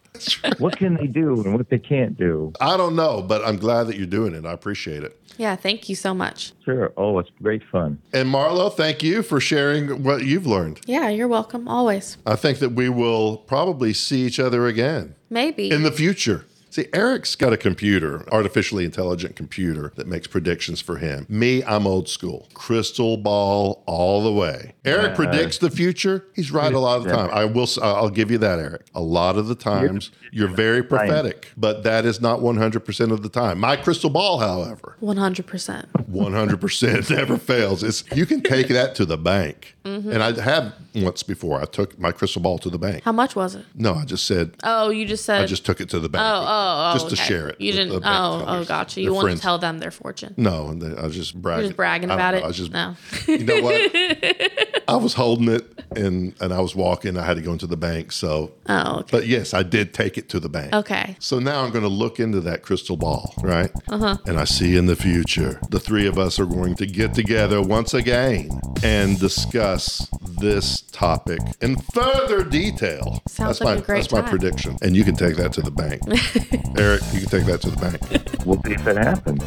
what 0.60 0.78
can 0.78 0.96
they 0.96 1.08
do 1.08 1.34
and 1.44 1.54
what 1.56 1.70
they 1.70 1.78
can't 1.80 2.18
do? 2.18 2.54
I 2.62 2.78
don't 2.78 2.96
know, 2.96 3.22
but 3.22 3.44
I'm 3.46 3.58
glad 3.58 3.88
that 3.88 3.98
you're 3.98 4.06
doing 4.08 4.34
it. 4.34 4.46
I 4.46 4.54
appreciate 4.54 5.04
it. 5.04 5.20
yeah. 5.38 5.56
Thank 5.58 5.90
you 5.90 5.96
so 5.96 6.14
much. 6.14 6.54
Sure. 6.64 6.94
Oh, 6.96 7.20
it's 7.20 7.30
great 7.42 7.62
fun. 7.70 8.00
And 8.14 8.30
Marlowe, 8.30 8.70
thank 8.70 9.04
you 9.04 9.22
for 9.24 9.42
sharing 9.42 10.04
what 10.04 10.24
you've 10.26 10.48
learned. 10.48 10.80
Yeah, 10.86 11.10
you're 11.10 11.28
welcome. 11.28 11.68
Always. 11.68 12.18
I 12.26 12.36
think 12.38 12.60
that 12.60 12.70
we 12.72 12.88
will 12.88 13.38
probably 13.38 13.92
see 13.92 14.22
each 14.26 14.40
other 14.40 14.68
again 14.68 15.16
Maybe. 15.30 15.70
in 15.70 15.84
the 15.84 15.92
future. 15.92 16.46
See, 16.76 16.88
Eric's 16.92 17.38
got 17.38 17.54
a 17.54 17.58
computer, 17.58 18.28
artificially 18.34 18.84
intelligent 18.84 19.38
computer 19.38 19.94
that 19.96 20.08
makes 20.08 20.28
predictions 20.28 20.82
for 20.82 20.98
him. 20.98 21.26
Me, 21.30 21.64
I'm 21.64 21.88
old 21.88 22.10
school. 22.10 22.50
Crystal 22.54 23.16
ball 23.16 23.82
all 23.86 24.22
the 24.22 24.32
way. 24.34 24.74
Eric 24.84 25.16
predicts 25.16 25.58
the 25.58 25.70
future. 25.70 26.26
He's 26.36 26.52
right 26.52 26.74
a 26.74 26.80
lot 26.80 26.98
of 26.98 27.06
the 27.06 27.12
time. 27.16 27.30
I 27.32 27.46
will 27.46 27.64
s- 27.64 27.78
I'll 27.78 28.10
give 28.10 28.30
you 28.30 28.38
that, 28.40 28.60
Eric. 28.60 28.88
A 28.94 29.00
lot 29.00 29.38
of 29.38 29.48
the 29.48 29.56
times 29.56 30.12
you're 30.34 30.50
very 30.50 30.84
prophetic, 30.84 31.54
but 31.56 31.84
that 31.84 32.06
is 32.06 32.20
not 32.20 32.42
100% 32.42 33.12
of 33.14 33.24
the 33.24 33.30
time. 33.30 33.58
My 33.58 33.78
crystal 33.78 34.10
ball, 34.10 34.40
however, 34.40 34.98
100%. 35.02 35.86
100% 36.12 37.10
never 37.16 37.38
fails. 37.38 37.84
It's 37.84 38.04
you 38.14 38.26
can 38.26 38.42
take 38.42 38.68
that 38.68 38.96
to 38.96 39.06
the 39.06 39.18
bank. 39.18 39.76
Mm-hmm. 39.86 40.12
And 40.12 40.24
I 40.24 40.42
have 40.42 40.74
once 40.96 41.24
before. 41.24 41.62
I 41.62 41.66
took 41.66 41.98
my 42.00 42.12
crystal 42.12 42.42
ball 42.42 42.58
to 42.60 42.70
the 42.70 42.80
bank. 42.80 43.04
How 43.04 43.12
much 43.12 43.36
was 43.36 43.54
it? 43.56 43.66
No, 43.76 43.94
I 43.94 44.04
just 44.06 44.26
said 44.26 44.56
Oh, 44.64 44.90
you 44.90 45.06
just 45.06 45.24
said. 45.26 45.42
I 45.42 45.46
just 45.46 45.66
took 45.66 45.80
it 45.80 45.90
to 45.90 46.00
the 46.00 46.10
bank. 46.10 46.24
Oh, 46.26 46.44
oh, 46.46 46.65
oh. 46.66 46.94
Just 46.94 47.10
to 47.10 47.14
okay. 47.16 47.24
share 47.24 47.48
it. 47.50 47.62
You 47.62 47.72
with 47.74 47.76
didn't. 47.78 48.04
Oh, 48.06 48.44
oh, 48.48 48.66
gotcha. 48.66 49.02
You 49.02 49.14
want 49.14 49.32
to 49.32 49.38
tell 49.38 49.58
them 49.58 49.80
their 49.80 49.92
fortune. 49.92 50.34
No, 50.38 50.68
and 50.70 50.82
they- 50.82 51.00
I 51.00 51.06
was 51.06 51.16
just 51.16 51.40
bragging. 51.42 51.66
just 51.66 51.78
bragging 51.78 52.10
about 52.12 52.34
it? 52.34 52.44
I 52.44 52.48
was 52.48 52.58
just, 52.58 52.72
No. 52.72 52.96
you 53.28 53.44
know 53.44 53.62
what? 53.62 54.84
I 54.88 54.96
was 54.96 55.14
holding 55.14 55.50
it 55.50 55.75
and 55.98 56.34
and 56.42 56.54
I 56.54 56.60
was 56.62 56.76
walking. 56.76 57.18
I 57.18 57.24
had 57.26 57.36
to 57.38 57.42
go 57.42 57.52
into 57.52 57.68
the 57.68 57.78
bank. 57.78 58.12
So, 58.12 58.52
Oh, 58.68 59.00
okay. 59.00 59.08
but 59.12 59.28
yes, 59.28 59.54
I 59.54 59.64
did 59.64 59.94
take 59.94 60.18
it 60.18 60.30
to 60.30 60.40
the 60.40 60.50
bank. 60.50 60.74
Okay. 60.74 61.16
So 61.20 61.40
now 61.40 61.64
I'm 61.64 61.72
going 61.72 61.84
to 61.84 61.90
look 61.90 62.20
into 62.20 62.42
that 62.42 62.62
crystal 62.64 62.98
ball, 62.98 63.34
right? 63.44 63.72
Uh-huh. 63.90 64.18
And 64.26 64.40
I 64.40 64.44
see 64.46 64.76
in 64.76 64.86
the 64.86 64.96
future, 64.96 65.60
the 65.70 65.80
three 65.80 66.08
of 66.08 66.18
us 66.18 66.40
are 66.40 66.46
going 66.46 66.76
to 66.76 66.86
get 66.86 67.14
together 67.14 67.62
once 67.62 67.94
again 67.94 68.50
and 68.84 69.20
discuss 69.20 70.08
this 70.40 70.82
topic 70.92 71.40
in 71.62 71.78
further 71.94 72.44
detail. 72.44 73.22
Sounds 73.28 73.60
that's 73.60 73.62
like 73.62 73.78
my 73.78 73.82
a 73.82 73.86
great 73.86 74.02
that's 74.02 74.12
my 74.12 74.22
prediction. 74.22 74.78
And 74.82 74.96
you 74.96 75.04
can 75.04 75.16
take 75.16 75.36
that 75.38 75.54
to 75.54 75.62
the 75.62 75.72
bank. 75.72 76.02
Eric, 76.80 77.02
you 77.14 77.22
can 77.22 77.30
take 77.30 77.46
that 77.46 77.62
to 77.62 77.70
the 77.72 77.78
bank. 77.78 78.46
We'll 78.46 78.62
see 78.64 78.74
if 78.74 78.86
it 78.88 78.98
happens. 78.98 79.44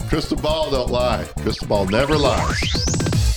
Crystal 0.08 0.36
ball 0.38 0.70
don't 0.70 0.90
lie. 0.90 1.24
Crystal 1.40 1.68
ball 1.68 1.86
never 1.86 2.16
lies. 2.16 3.29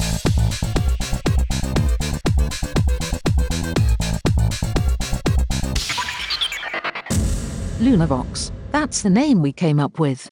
Lunavox. 7.79 8.51
That's 8.71 9.01
the 9.01 9.09
name 9.09 9.41
we 9.41 9.51
came 9.51 9.79
up 9.79 9.99
with. 9.99 10.29